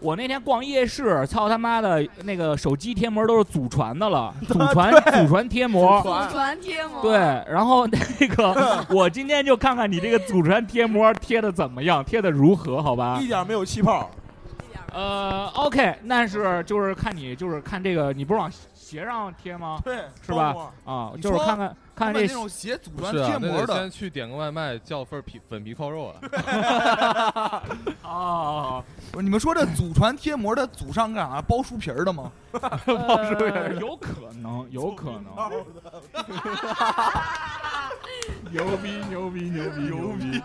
[0.00, 6.00] 我那天逛夜市，操他妈的，那个手机贴膜都是祖传的了， 祖传祖传贴膜。
[6.02, 7.02] 祖传贴膜。
[7.02, 7.86] 对，然后
[8.20, 13.26] 那个我今天就看看你这个祖传贴膜贴的怎么样，贴的如何，好吧一？
[13.28, 14.10] 点没有气泡。
[14.92, 18.50] 呃，OK，那是就是看你就是看这个，你不是往
[18.90, 19.80] 鞋上贴吗？
[19.84, 20.72] 对，是吧？
[20.84, 27.62] 啊，就是看看看看这那种鞋祖传贴膜的得先，去点个外卖，叫份皮粉皮扣肉啊。
[28.02, 28.82] 啊，
[29.12, 31.40] 不是你们说这祖传贴膜的祖上干啥？
[31.42, 32.32] 包书皮儿的吗？
[32.50, 34.08] 包书皮儿有可
[34.42, 35.30] 能，有可能，
[38.50, 40.42] 牛逼牛逼牛逼牛逼！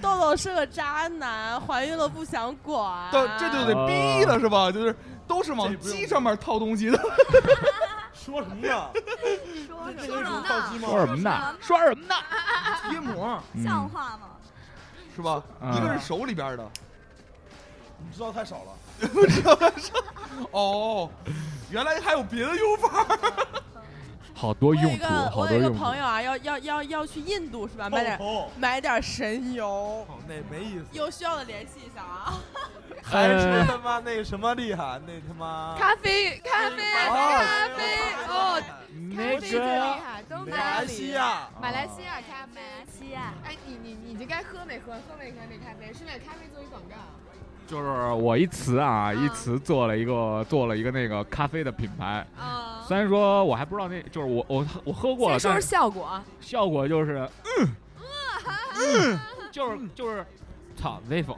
[0.00, 3.08] 豆豆是个渣男，怀孕了不想管。
[3.10, 4.70] 这这就得逼了是吧？
[4.70, 4.94] 就是
[5.30, 6.98] 都是往鸡上面套东西的。
[8.12, 8.90] 说什么呢？
[9.64, 9.92] 说
[10.24, 10.44] 什么呢？
[10.80, 11.54] 说什么呢？
[11.60, 12.14] 说什么呢？
[12.90, 14.30] 贴膜像话吗？
[15.14, 15.40] 是吧？
[15.62, 16.68] 嗯一个是手里边的，
[17.98, 18.72] 你知道太少了。
[20.50, 21.08] 哦，
[21.70, 23.06] 原来还有别的用法。
[24.40, 25.78] 好多我有一用途，个我有一个好多用途。
[25.78, 27.90] 朋友啊，要要要要去印度是吧？
[27.90, 28.18] 买点
[28.56, 30.86] 买点神油，头那没意思。
[30.92, 32.40] 有需要的联系一下啊。
[33.04, 34.98] 还是他妈那什么厉害？
[35.06, 37.82] 那他妈咖啡，咖啡，啊咖啡，
[38.28, 38.62] 哦，
[39.14, 42.54] 咖啡最厉害，都马来西亚马来西亚咖啡。
[42.54, 44.92] 马来西亚，哎，你你你这该喝没喝？
[44.92, 45.92] 喝没喝那咖啡？
[45.92, 46.96] 顺便咖啡做一广告。
[47.70, 52.26] 就是我一词啊，一词做了一个做了一个那个咖啡的品牌。
[52.36, 56.24] 啊，虽然说我还不知道那，就是我我我喝过了，先说说但是效果啊。
[56.40, 57.68] 效果就是，嗯，
[58.74, 59.20] 嗯，
[59.52, 60.26] 就是就是，
[60.74, 61.36] 操，威风，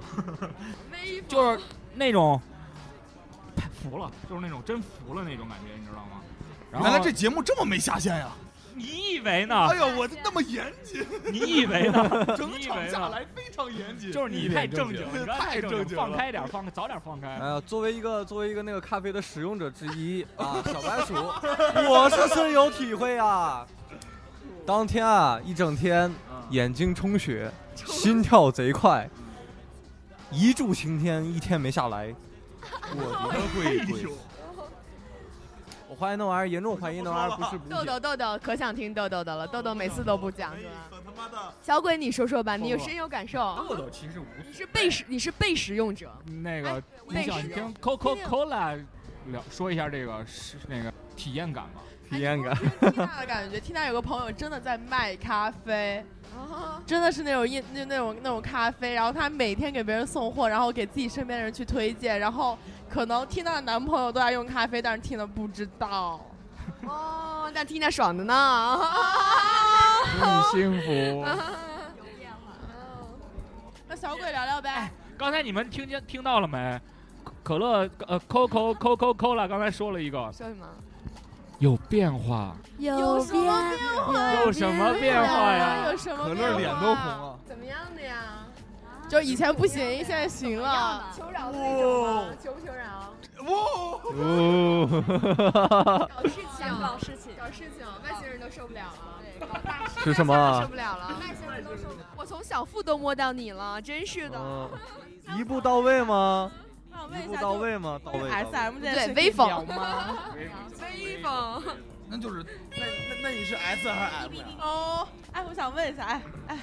[0.90, 1.60] 微风就是
[1.96, 2.40] 那种
[3.82, 6.22] 服了，就是那种真服了那种感觉，你知道吗？
[6.70, 8.28] 然后原来这节目这么没下限呀！
[8.74, 9.54] 你以为呢？
[9.70, 12.24] 哎呦，我那么严谨，你以为呢？
[12.36, 12.90] 整你以为呢？
[12.90, 17.28] 场下来非常严谨，就是你太正经，你太正经，放开点，放早点放开。
[17.28, 21.14] 哎呀，作为一个作为一个那个咖啡的使用者之一啊， 小白鼠，
[21.90, 23.66] 我是深有体会啊。
[24.64, 26.12] 当天啊，一整天
[26.50, 29.08] 眼睛充血， 心跳贼快，
[30.30, 32.14] 一柱擎天，一天没下来。
[32.94, 34.06] 我的贵贵。
[34.06, 34.16] 我
[36.02, 41.52] 怀疑那玩意儿，严重怀疑那玩意儿 不是补豆豆豆豆可想听豆豆的了，豆豆每次都不讲是吧？
[41.62, 43.38] 小鬼你说说吧，你有深有感受。
[43.68, 46.10] 豆豆其实无，你是被使你是被使用者。
[46.42, 48.84] 那个你想听 Coca Cola
[49.26, 51.80] 聊说一下这个是那个体验感吗？
[52.10, 52.56] 体验感。
[52.56, 56.04] 听他的感觉，听他有个朋友真的在卖咖啡，
[56.84, 62.58] 真的是那种印那那种那种咖啡，然后他每天给别人送货，然后给自己身边的人去推荐，然后。
[62.92, 66.20] 可能缇娜的男朋友都在用咖啡，但是缇娜不知道。
[66.86, 68.78] 哦，但缇娜爽的呢，
[70.20, 70.92] 很 幸福。
[70.92, 71.22] 有
[72.18, 72.52] 变化。
[73.88, 74.90] 那小鬼聊聊呗。
[75.16, 76.78] 刚才你们听见听到了没？
[77.42, 80.18] 可乐呃，Coco Coco Cola 刚才说了一个。
[80.32, 80.66] 说什么？
[81.60, 82.54] 有变化。
[82.78, 84.34] 有什么变化？
[84.44, 85.86] 有什么变化呀？
[85.90, 86.24] 有什么？
[86.24, 87.38] 可乐脸都红了。
[87.46, 88.44] 怎么样的呀？
[89.12, 91.12] 就以前不行，现在行了。
[91.14, 92.24] 求饶的那种吗？
[92.42, 93.12] 求不求饶？
[93.44, 93.50] 哇！
[96.08, 99.20] 搞事情，搞事情，搞事情，外星人都受不了了。
[99.20, 100.62] 对，搞大事是什么？
[100.62, 102.06] 受不了了，外星人都受不了。
[102.16, 104.70] 我从小腹都摸到你了，真是的。
[105.36, 106.50] 一步到位吗？
[107.22, 108.00] 一步到位吗？
[108.02, 108.30] 到位。
[108.30, 110.06] S M 对，威风吗？
[110.80, 111.62] 威风。
[112.08, 114.44] 那就是那那那你是 S 还是 M 呀？
[114.58, 116.58] 哦，哎，我想问一下，哎哎。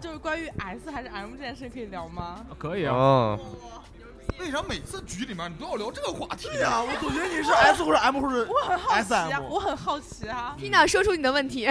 [0.00, 2.44] 就是关于 S 还是 M 这件事可以聊吗？
[2.58, 3.38] 可以啊。
[4.38, 6.80] 为啥每次局里面你都要聊这个话题呀？
[6.80, 8.48] 我总觉得你是 S 或者 M 或者
[8.88, 9.42] S M。
[9.50, 10.56] 我很好奇啊。
[10.58, 11.66] Tina，，说出你的问题。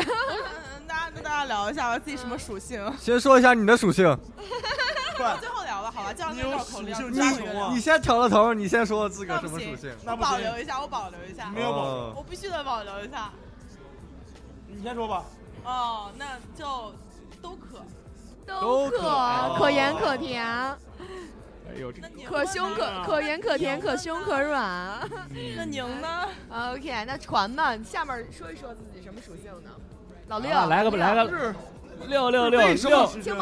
[0.88, 2.94] 大家跟大家聊一下吧，自己什么属性？
[3.00, 4.06] 先说一下你的属性。
[5.40, 7.72] 最后聊吧，好吧，这样你有属性加成啊？
[7.74, 9.92] 你先挑了头，你先说自个什么属性？
[10.06, 11.50] 我保留一下，我保留一下。
[11.50, 12.14] 没有保留。
[12.16, 13.32] 我必须得保留一下。
[14.68, 15.26] 你先说吧。
[15.66, 16.94] 哦，那就
[17.42, 17.84] 都可。
[18.50, 20.78] 都可，可盐可甜，哎
[21.80, 25.00] 呦，这可凶可可盐可甜，可凶可软。
[25.56, 29.70] 那您呢？OK，那传吧，下面说一说自己什么属性呢？
[30.28, 31.56] 老六，来个来个，
[32.08, 32.72] 六六六六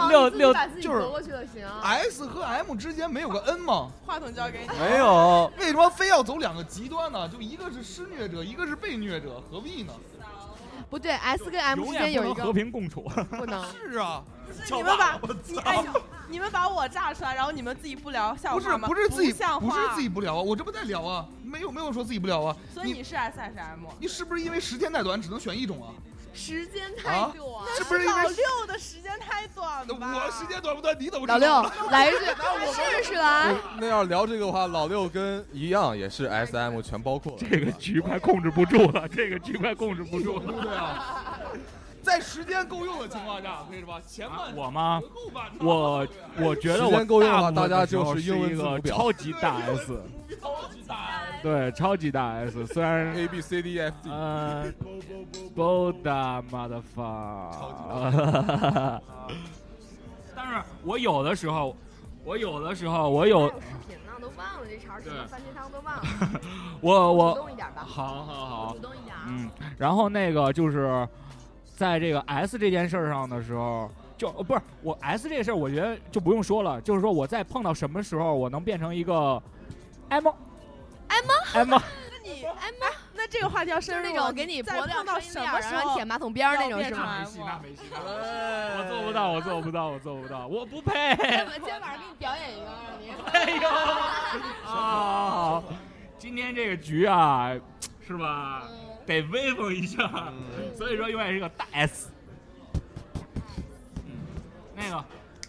[0.08, 1.68] 六六，就是过去行。
[1.84, 3.92] S 和 M 之间没有个 N 吗？
[4.06, 4.80] 话筒交给你。
[4.80, 7.28] 没有，为什么非要走两个极端呢？
[7.30, 9.94] 就一个是施虐者，一个是被虐者，何必呢？
[10.90, 13.02] 不对，S 跟 M 之间有一个和平共处，
[13.38, 13.64] 不能。
[13.72, 14.24] 是啊。
[14.76, 15.86] 你们把你哎，
[16.28, 18.88] 你们把我炸出来，然后你们自己不聊笑话吗？
[18.88, 22.56] 不是不是自己不是自己不聊啊，我这不在聊啊，没有没有说自己不聊啊。
[22.74, 23.88] 所以你是 S S M？
[24.00, 25.94] 你是不是因为时间太短，只能选一种啊？
[26.34, 27.36] 时间太短，
[27.76, 29.96] 是不是老六的时间太短了？
[29.98, 30.96] 我时间短不短？
[31.00, 32.20] 你怎么老六 来一句，
[32.72, 33.56] 试试来。
[33.80, 37.36] 那要聊这个的话，老六跟一样也是 S M 全包括。
[37.40, 41.37] 这个局快控制不住了，这个局快控制不住了，对啊。
[42.08, 44.00] 在时间够用的情况下，可以吧？
[44.08, 45.02] 前半我吗？
[45.60, 46.08] 我
[46.40, 50.02] 我觉得我够用的话，大家就是一个 超级大 S，
[50.42, 52.66] 超级大 S，对，超级大 S。
[52.68, 54.74] 虽然 A B C D F G，嗯
[55.54, 59.02] ，Boda motherfucker，
[60.34, 61.76] 但是我有的时候，
[62.24, 63.54] 我有的时候，我有视
[63.86, 66.04] 频呢，都忘了这茬什么番茄汤都忘了。
[66.80, 69.14] 我我主动一点吧，好好好，主动一点。
[69.28, 71.06] 嗯，然后那个就是。
[71.78, 76.82] 在这个 S 这件事儿上的时候，就不是我 S 这个事儿，我觉得就不用说了。
[76.82, 79.42] 就是说我在碰到什么时候，我能变成一个
[80.10, 80.36] M M
[81.54, 81.70] M？
[81.70, 81.80] 那
[82.24, 82.74] 你 M？
[83.16, 87.20] 那这个话题要深入那种给你在碰到什么时候舔马桶边儿那种是吗？
[87.20, 91.16] 没戏，那没戏，我做不到，我做不到，我做不到，我不配。
[91.54, 93.12] 今天晚上给你表演一个，让你。
[93.34, 93.70] 哎呦！
[94.68, 95.64] 啊，
[96.18, 97.54] 今天这个局啊，
[98.06, 98.64] 是吧？
[99.08, 100.32] 得威风一下，
[100.78, 102.10] 所以说永远是个大 S。
[104.06, 104.12] 嗯，
[104.76, 105.04] 那个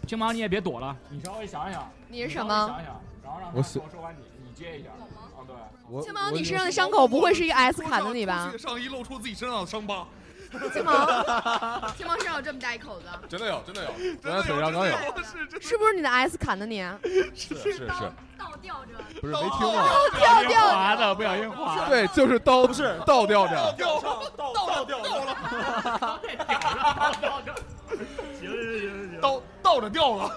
[0.06, 1.90] 青芒你也别躲了，你稍微想想。
[2.09, 2.48] 你是什么？
[2.48, 4.90] 想想，然后让他说完你，你接一下。
[4.90, 6.02] 啊，对。
[6.02, 8.52] 青芒，你身上的伤口不会是一个 S 砍的你吧？
[8.56, 10.06] 上衣露出自己身上的伤疤。
[10.72, 11.07] 青芒，
[11.96, 13.07] 青芒身上有这么大一口子？
[13.28, 13.90] 真的有，真的有，
[14.20, 14.92] 昨天腿上刚有。
[15.61, 16.82] 是不是你的 S 砍的你？
[17.34, 17.86] 是是是。
[18.38, 18.92] 倒吊着。
[19.20, 19.74] 不是没听过？
[20.20, 21.88] 倒吊滑的，不小心滑。
[21.88, 23.74] 对，就是刀，不是倒吊着。
[23.76, 26.20] 吊上，倒倒吊了。
[28.40, 29.20] 行行行行。
[29.20, 30.30] 倒倒着吊了。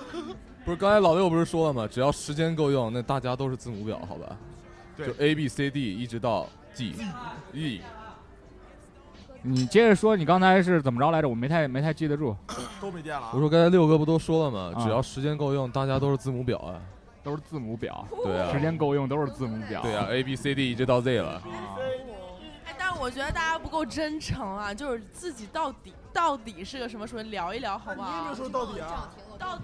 [0.66, 1.88] 不是，刚才老六不是说了吗？
[1.90, 4.36] 只要时间够用，那大家都是字母表，好吧？
[4.98, 6.94] 就 A B C D 一直到 G
[7.54, 7.82] E。
[9.44, 11.28] 你接着说，你刚才是怎么着来着？
[11.28, 12.36] 我没太没太记得住。
[12.80, 13.32] 都没电了啊。
[13.34, 14.74] 我说刚才六哥不都说了吗？
[14.76, 16.80] 啊只要时间够用，大家都是字母表啊。
[17.24, 19.84] 都是字母表，对啊时间够用都是字母表。
[19.84, 21.40] 对啊，A B C D 一直到 Z 了。
[22.66, 28.10] 哎，但是我觉得大家不够真诚啊，就是自己到底到底是个什么什么，聊一聊好不好？
[28.10, 29.08] 你也没说到底啊。
[29.38, 29.62] 到底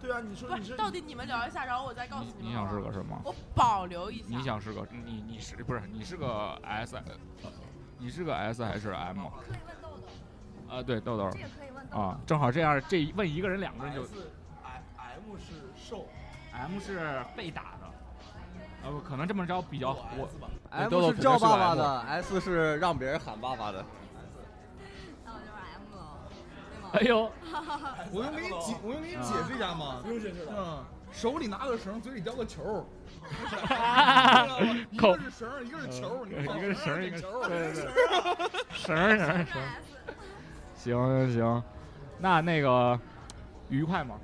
[0.00, 2.50] 对啊，你说你是不是到底你们聊一下，然后我再告诉你们。
[2.50, 3.20] 你想是个什么？
[3.22, 4.24] 我保留一下。
[4.30, 6.96] 你想是个你你是不是你是个 S？
[7.98, 9.26] 你是个 S 还是 M？
[10.68, 11.30] 啊，对，豆豆。
[11.90, 14.02] 啊，正好这样，这问一个人两个人就。
[14.02, 16.06] M 是受
[16.52, 17.90] M 是被打的，
[18.84, 20.28] 呃，可能这么着比较我
[20.70, 23.84] M 是叫爸爸的，S 是让别人喊爸爸的。
[26.92, 27.30] 哎呦，
[28.12, 30.00] 我用给你解，我用给你解释一下吗。
[30.02, 30.52] 不用解释了。
[30.56, 30.84] 嗯，
[31.14, 32.86] 手里拿个绳，嘴里叼个球。
[34.90, 37.48] 一口个是绳，一个是球，一个是绳，一个是球。
[37.48, 37.86] 对对对，
[38.74, 39.62] 绳绳绳。
[40.74, 41.62] 行行行，
[42.18, 42.98] 那那个
[43.70, 44.16] 愉快吗？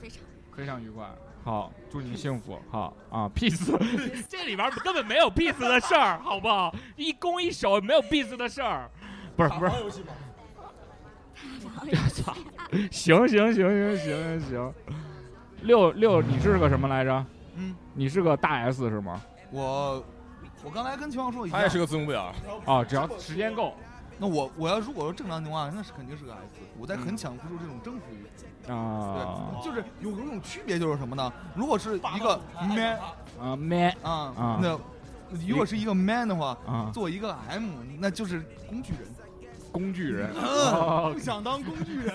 [0.00, 0.20] 非常
[0.56, 1.06] 非常愉快。
[1.44, 2.58] 好，祝你幸福。
[2.70, 3.66] 好啊，peace，
[4.28, 6.74] 这里边根本没有 peace 的事儿，好不好？
[6.96, 8.88] 一攻一守没有 peace 的事儿，
[9.36, 9.72] 不是不是。
[9.80, 10.12] 游戏吗？
[12.12, 12.34] 操！
[12.90, 14.74] 行行行行行行，
[15.62, 17.24] 六六，你是个什么来着？
[17.56, 19.20] 嗯，你是个大 S 是吗？
[19.50, 20.04] 我
[20.64, 22.32] 我刚才跟秦王说一样，他也是个字母表。
[22.64, 23.74] 啊，只要时间够。
[24.20, 26.40] 那我我要如果说正常情况下，那是肯定是个 S。
[26.78, 28.70] 我在很抢不出这种征服欲。
[28.70, 31.32] 啊，对，就是有有种区别，就是什么呢？
[31.54, 32.98] 如果是一个 man
[33.40, 34.78] 啊 man 啊啊，那
[35.46, 39.02] 如果是一个 man 的话啊，做一个 M，那就是工具人。
[39.72, 42.14] 工具人，嗯，不想当工具人。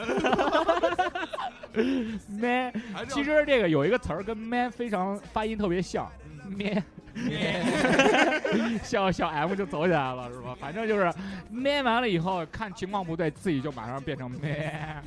[2.30, 2.74] man，
[3.10, 6.12] 其实这个有一个词儿跟 man 非常发音特别像
[6.50, 6.84] ，man。
[8.84, 10.58] 小小 M 就走起来了，是吧？
[10.60, 11.14] 反正就是
[11.52, 15.04] man 完了以后，看情况不对，自己就马上变成 man。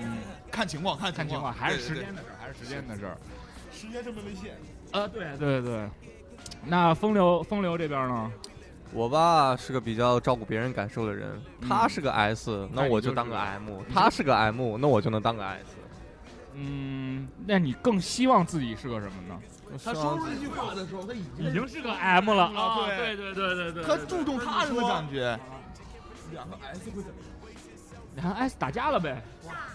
[0.00, 0.18] 嗯，
[0.50, 3.18] 看情况，看看情况，还是时对对间的事儿，还是时间的事儿。
[3.72, 4.54] 时间这么危险。
[4.92, 5.88] 呃，对对对。
[6.66, 8.30] 那风流风流这边呢？
[8.94, 15.64] 我吧是个比较照顾别人感受的人，他是个 S，那我就当个 M；他是个 M，那我就能当个 S。
[16.54, 19.36] 嗯，那你更希望自己是个什么呢？
[19.84, 22.86] 他说出这句话的时候，他已经已经是个 M 了啊！
[22.86, 25.36] 对对对对对对，他注重他人的感觉。
[26.32, 28.14] 两个 S 会怎么样？
[28.14, 29.20] 两个 S 打架了呗，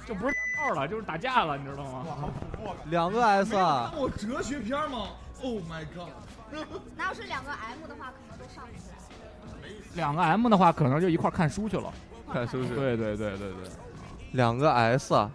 [0.08, 2.06] 就不是闹了，就是打架了，你知道吗？
[2.86, 3.94] 两个 S 啊！
[3.98, 5.10] 我哲学片吗
[5.44, 6.08] ？Oh my god！
[6.98, 8.96] 那要是两个 M 的话，可能都上不去来。
[9.96, 11.94] 两个 M 的话，可能就一块看书去了。
[12.32, 12.76] 看书去。
[12.76, 13.70] 对对对对对。
[14.34, 15.30] 两个 S 啊，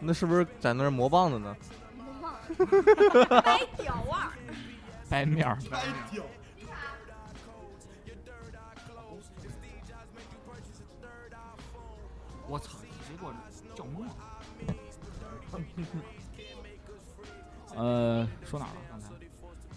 [0.00, 1.56] 那是不是在那儿磨棒子呢？
[3.42, 4.32] 掰屌啊！
[5.08, 5.56] 掰面儿。
[5.70, 6.24] 掰屌。
[12.48, 12.76] 我操！
[13.06, 13.32] 谁给我
[13.74, 14.12] 叫懵了？
[17.76, 18.91] 呃，说哪儿了？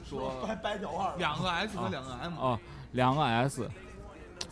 [0.10, 1.18] 说 掰掰屌二。
[1.18, 2.34] 两个 S 和两个 M。
[2.40, 2.60] 哦，
[2.92, 3.70] 两个 S。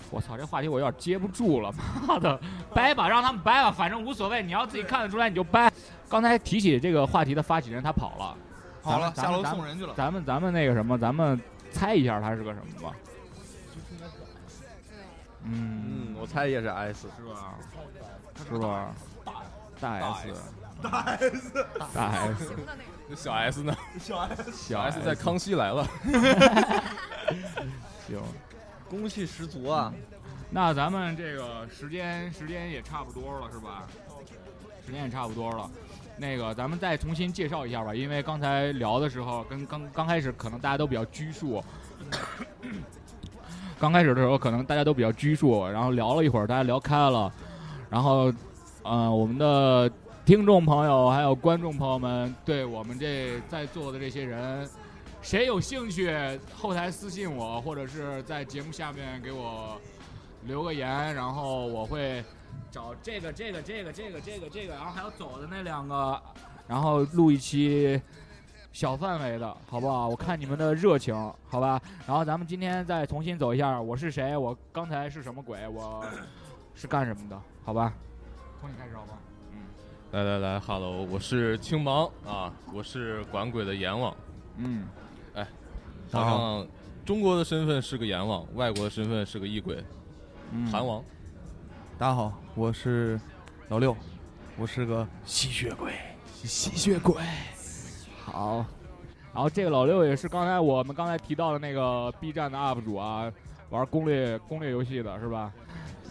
[0.10, 1.74] 我操，这话题我有点接不住了，
[2.08, 2.40] 妈的，
[2.74, 5.72] 掰吧，让他们掰吧，反正无所谓，你要自己看得出来你就掰。
[6.08, 8.38] 刚才提起这个话题的发起人他跑了，
[8.84, 9.94] 跑了，下楼送人去了。
[9.96, 11.40] 咱们咱们那个什么，咱们
[11.72, 12.96] 猜一下他是个什么吧？
[15.46, 17.56] 嗯嗯，我猜也是 S，是吧？
[18.48, 18.92] 是吧？
[19.80, 20.34] 大 S，
[20.82, 22.54] 大 S，大 S，
[23.16, 23.76] 小 S 呢？
[24.00, 25.88] 小 S，小 S 在康熙来了。
[28.08, 28.20] 行，
[28.90, 29.94] 攻气十足啊！
[30.50, 33.84] 那咱们这个时间时间也差不多了，是吧？
[34.86, 35.70] 时间也差不多了。
[36.18, 41.64] 那个，咱们再重新介绍一下吧，因为刚才聊的时候，跟刚刚开始可能大家都比较拘束。
[43.80, 47.32] 刚开始的时候，可能大家都比较拘束，然后聊了一会儿，大家聊开了，
[47.90, 48.32] 然后，
[48.84, 49.90] 呃，我们的
[50.26, 54.66] 听众朋友还有观众朋友们，对我们这在座的这些人，
[55.22, 56.10] 谁有兴趣，
[56.56, 59.78] 后台私信我，或者是在节目下面给我
[60.44, 62.24] 留个言，然后我会
[62.72, 66.22] 找这个、这个、这个、这个、这个、这个，然后还有走的那两个，
[66.70, 68.02] 然后录一期
[68.72, 70.08] 小范围的，好不好？
[70.08, 71.14] 我看你们的热情，
[71.50, 71.82] 好吧？
[72.08, 74.38] 然后咱们今天再重新走一下，我是谁？
[74.38, 75.68] 我刚才是什么鬼？
[75.68, 76.06] 我
[76.74, 77.38] 是干什么的？
[77.66, 77.92] 好吧？
[78.62, 79.20] 从你开始好吧？
[80.14, 84.16] 来来来哈喽，我是青芒啊，我是管鬼的阎王。
[84.58, 84.88] 嗯，
[85.34, 85.48] 哎，
[86.12, 86.68] 好像
[87.04, 89.84] 中国的身份是个阎王，外国的身份是个异鬼，
[90.52, 91.04] 嗯韩王。
[91.98, 93.20] 大家好，我是
[93.70, 93.98] 老六，
[94.56, 95.92] 我是个吸血鬼，
[96.44, 97.16] 吸血鬼。
[98.24, 98.64] 好，
[99.34, 103.32] 然后这个老六也是刚才我们刚才提到的那个 B 站的 UP 主啊，
[103.72, 105.52] 玩攻略攻略游戏的是吧？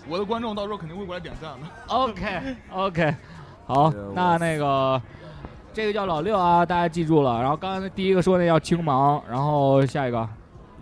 [0.08, 1.66] 我的观众到时候肯定会过来点赞的。
[1.86, 3.14] OK OK，
[3.72, 5.00] 好，那那个
[5.72, 7.40] 这个叫老六啊，大家记住了。
[7.40, 10.28] 然后刚才第一个说那叫青芒，然后下一个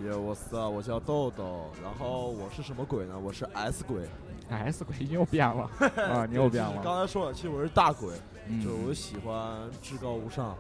[0.03, 3.15] 耶，我是啊，我叫豆豆，然后我是什么鬼呢？
[3.17, 4.03] 我是 S 鬼。
[4.49, 5.71] S 鬼你又变了
[6.13, 6.81] 啊，你又变了。
[6.83, 8.13] 刚才说了，其实我是大鬼，
[8.49, 10.57] 嗯就是我喜欢至高无上。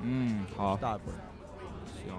[0.00, 1.12] 嗯，好，大鬼。
[2.02, 2.14] 行。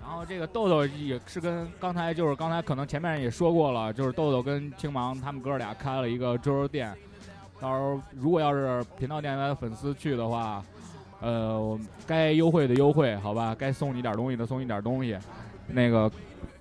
[0.00, 6.96] 然后这个豆豆也是跟刚才就是刚才可能前面也说过了，就是豆豆跟青芒他们哥俩开了一个桌游店，
[7.60, 10.62] 到时候如果要是频道电台的粉丝去的话，
[11.20, 15.18] 呃，我该优惠的优惠，好吧，该送你点东西的送你点东西，
[15.66, 16.10] 那个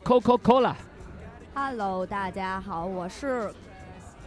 [0.03, 3.53] Coca Cola，Hello，大家好，我是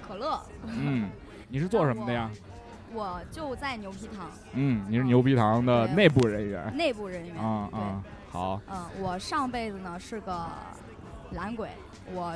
[0.06, 1.10] 可乐，嗯，
[1.48, 2.30] 你是做什么的呀？
[2.94, 6.76] 我就在牛皮糖嗯，你是牛皮糖的内部人员。
[6.76, 7.34] 内部人员。
[7.34, 10.46] 对啊啊，好，嗯，我上辈子呢是个
[11.32, 11.68] 懒鬼，
[12.12, 12.32] 我。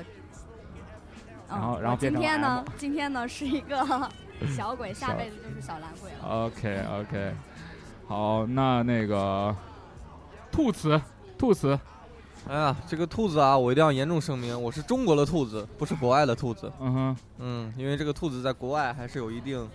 [1.50, 3.84] 嗯，然后然后今天呢今天呢是一个
[4.48, 6.46] 小鬼，下辈子就是小懒鬼了。
[6.46, 7.34] OK OK，
[8.06, 9.54] 好，那那个
[10.50, 11.00] 兔子，
[11.38, 11.78] 兔子，
[12.48, 16.70] 哎呀，这个兔子啊，我一定要严重声明，我是中国的兔子，不是国外的兔子。
[16.80, 19.68] 嗯哼，嗯，因为这个兔子在国外还是有一定，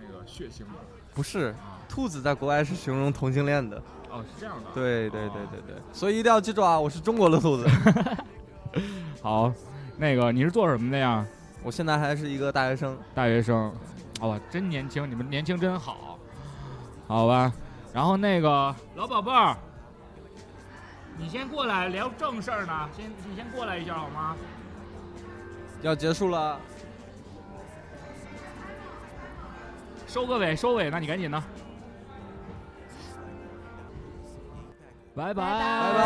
[0.00, 0.78] 那个血腥的。
[1.14, 1.54] 不是，
[1.88, 3.82] 兔子在国外是形容同性恋的。
[4.10, 4.70] 哦，是这样的。
[4.74, 7.66] 对对对对对，所以一定要记住啊，我是中国的兔子。
[9.22, 9.52] 好，
[9.96, 11.26] 那个你是做什么的呀？
[11.64, 12.96] 我现在还是一个大学生。
[13.14, 13.74] 大学生，
[14.20, 16.18] 哇，真年轻，你们年轻真好，
[17.08, 17.50] 好吧。
[17.92, 19.56] 然后那个老宝贝儿，
[21.16, 24.36] 你先过来聊正事儿呢，先你先过来一下好吗？
[25.80, 26.60] 要结束了，
[30.06, 31.42] 收个尾，收尾，那你赶紧的。
[35.14, 36.04] 拜拜拜拜拜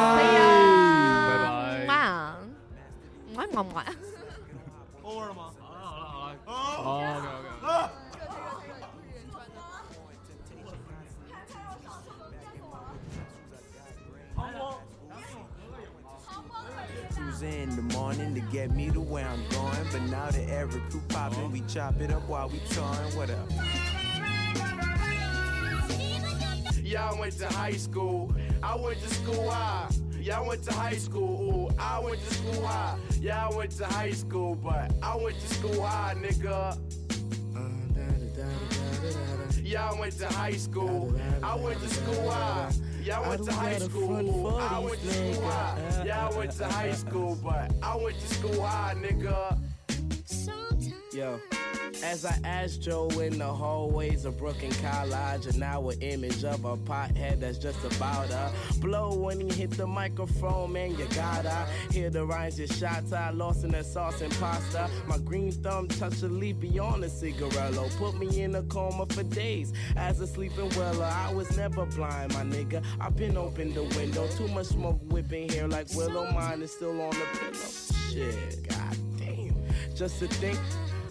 [1.38, 1.86] 拜。
[1.86, 2.36] 哇，
[3.34, 3.84] 么么
[18.09, 19.86] morning to get me to where I'm going.
[19.92, 23.14] But now that every crew poppin', we chop it up while we touring.
[23.14, 23.50] What up?
[26.82, 28.34] Yeah, I went to high school.
[28.62, 29.90] I went to school high.
[30.18, 31.68] Y'all went to high school.
[31.70, 32.98] Ooh, I went to school high.
[33.20, 36.78] Y'all went to high school, but I went to school high, nigga.
[37.54, 37.68] Uh,
[39.62, 41.14] Y'all went to high school.
[41.42, 42.72] I went to school high.
[43.09, 44.46] Yeah, I went to high school.
[44.46, 46.02] Ooh, I went to school high.
[46.04, 49.59] Yeah, I went to high school, but I went to school high, nigga.
[51.14, 51.40] Yo.
[52.05, 56.64] As I asked Joe in the hallways of Brooklyn College, and now an image of
[56.64, 61.66] a pothead that's just about to blow when he hit the microphone, man, you gotta
[61.90, 63.12] hear the rhymes, your shots.
[63.12, 64.88] I lost in that sauce and pasta.
[65.07, 69.24] My green thumb touched a leaf beyond a cigarello, put me in a coma for
[69.24, 71.05] days as a sleeping weller.
[71.05, 72.82] I was never blind, my nigga.
[73.01, 76.30] I've been open the window, too much smoke whipping here like Willow.
[76.30, 77.53] Mine is still on the pillow.
[78.11, 79.55] Shit, god damn.
[79.94, 80.59] Just to think.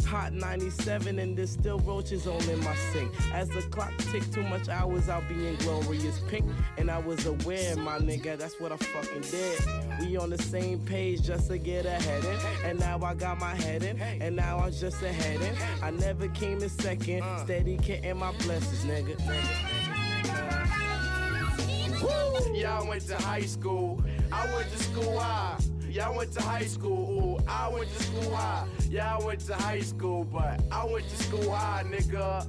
[0.07, 3.11] Hot 97 and there's still roaches all in my sink.
[3.33, 6.45] As the clock tick too much hours, I'll be in glorious pink.
[6.77, 9.59] And I was aware, my nigga, that's what I fucking did.
[9.99, 12.69] We on the same page just to get ahead in.
[12.69, 15.55] And now I got my head in, and now I'm just ahead in.
[15.83, 17.43] I never came in second, uh.
[17.43, 19.17] steady getting my blessings, nigga.
[22.53, 24.01] Yeah, I went to high school.
[24.31, 25.57] I went to school high.
[25.89, 27.39] Yeah, I went to high school.
[27.41, 28.67] Ooh, I went to school high.
[28.89, 32.47] Yeah, I went to high school, but I went to school high, nigga.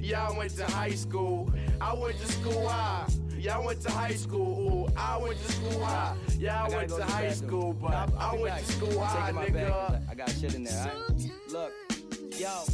[0.00, 1.52] Yeah, I went to high school.
[1.80, 3.06] I went to school high.
[3.38, 4.88] Yeah, I went to high school.
[4.88, 6.16] Ooh, I went to school high.
[6.38, 7.48] Yeah, I, I went go to to high bathroom.
[7.50, 8.64] school, but I'll- I'll I be went back.
[8.66, 10.08] to school I'm high, taking my bag 'cause nigga.
[10.08, 11.30] I I got shit in there, alright?
[11.50, 11.72] Look,
[12.38, 12.64] yo.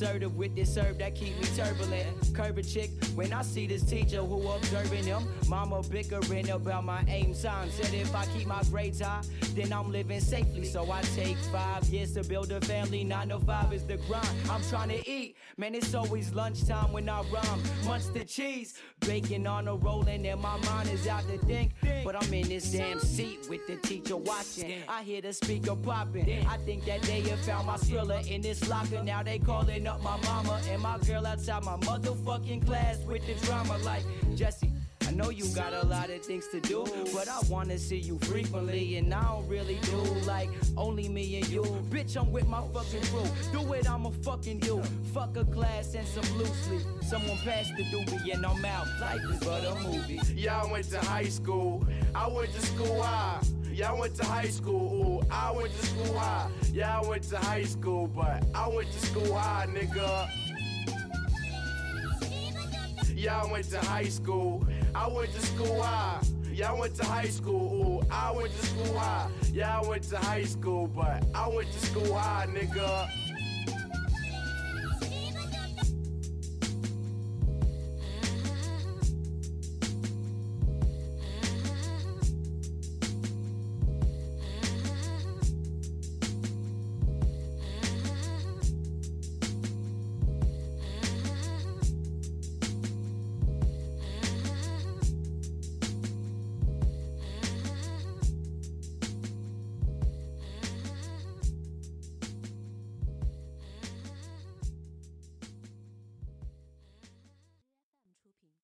[0.00, 2.34] Assertive with this herb that keep me turbulent.
[2.34, 5.22] Curve a chick when I see this teacher who observing him.
[5.46, 7.70] Mama bickering about my aim sign.
[7.70, 9.20] Said if I keep my grades high,
[9.54, 10.64] then I'm living safely.
[10.64, 13.04] So I take five years to build a family.
[13.04, 14.26] Nine to five is the grind.
[14.48, 15.36] I'm trying to eat.
[15.58, 17.62] Man, it's always lunchtime when I rhyme.
[17.84, 21.72] Munch the cheese, bacon on a rolling, and my mind is out to think.
[22.04, 24.82] But I'm in this damn seat with the teacher watching.
[24.88, 26.46] I hear the speaker popping.
[26.46, 29.02] I think that they have found my thriller in this locker.
[29.04, 33.34] Now they calling up my mama and my girl outside my motherfucking class with the
[33.46, 34.04] drama like
[34.36, 34.72] Jesse.
[35.08, 38.16] I know you got a lot of things to do, but I wanna see you
[38.20, 41.62] frequently, and I don't really do like only me and you.
[41.90, 43.26] Bitch, I'm with my fucking crew.
[43.52, 44.80] Do it, I'ma fucking do.
[45.12, 46.78] Fuck a glass and some loosely.
[47.02, 48.86] Someone pass the doobie and I'm out.
[49.00, 50.20] Life is but a movie.
[50.48, 51.84] I went to high school.
[52.14, 53.40] I went to school high.
[53.78, 55.22] I went to high school.
[55.22, 56.50] Ooh, I went to school high.
[56.84, 60.28] I went to high school, but I went to school high, nigga.
[63.28, 64.66] I went to high school.
[64.94, 66.20] I went to school high.
[66.64, 68.02] I went to high school.
[68.02, 69.30] Ooh, I went to school high.
[69.64, 73.29] I went to high school, but I went to school high, nigga.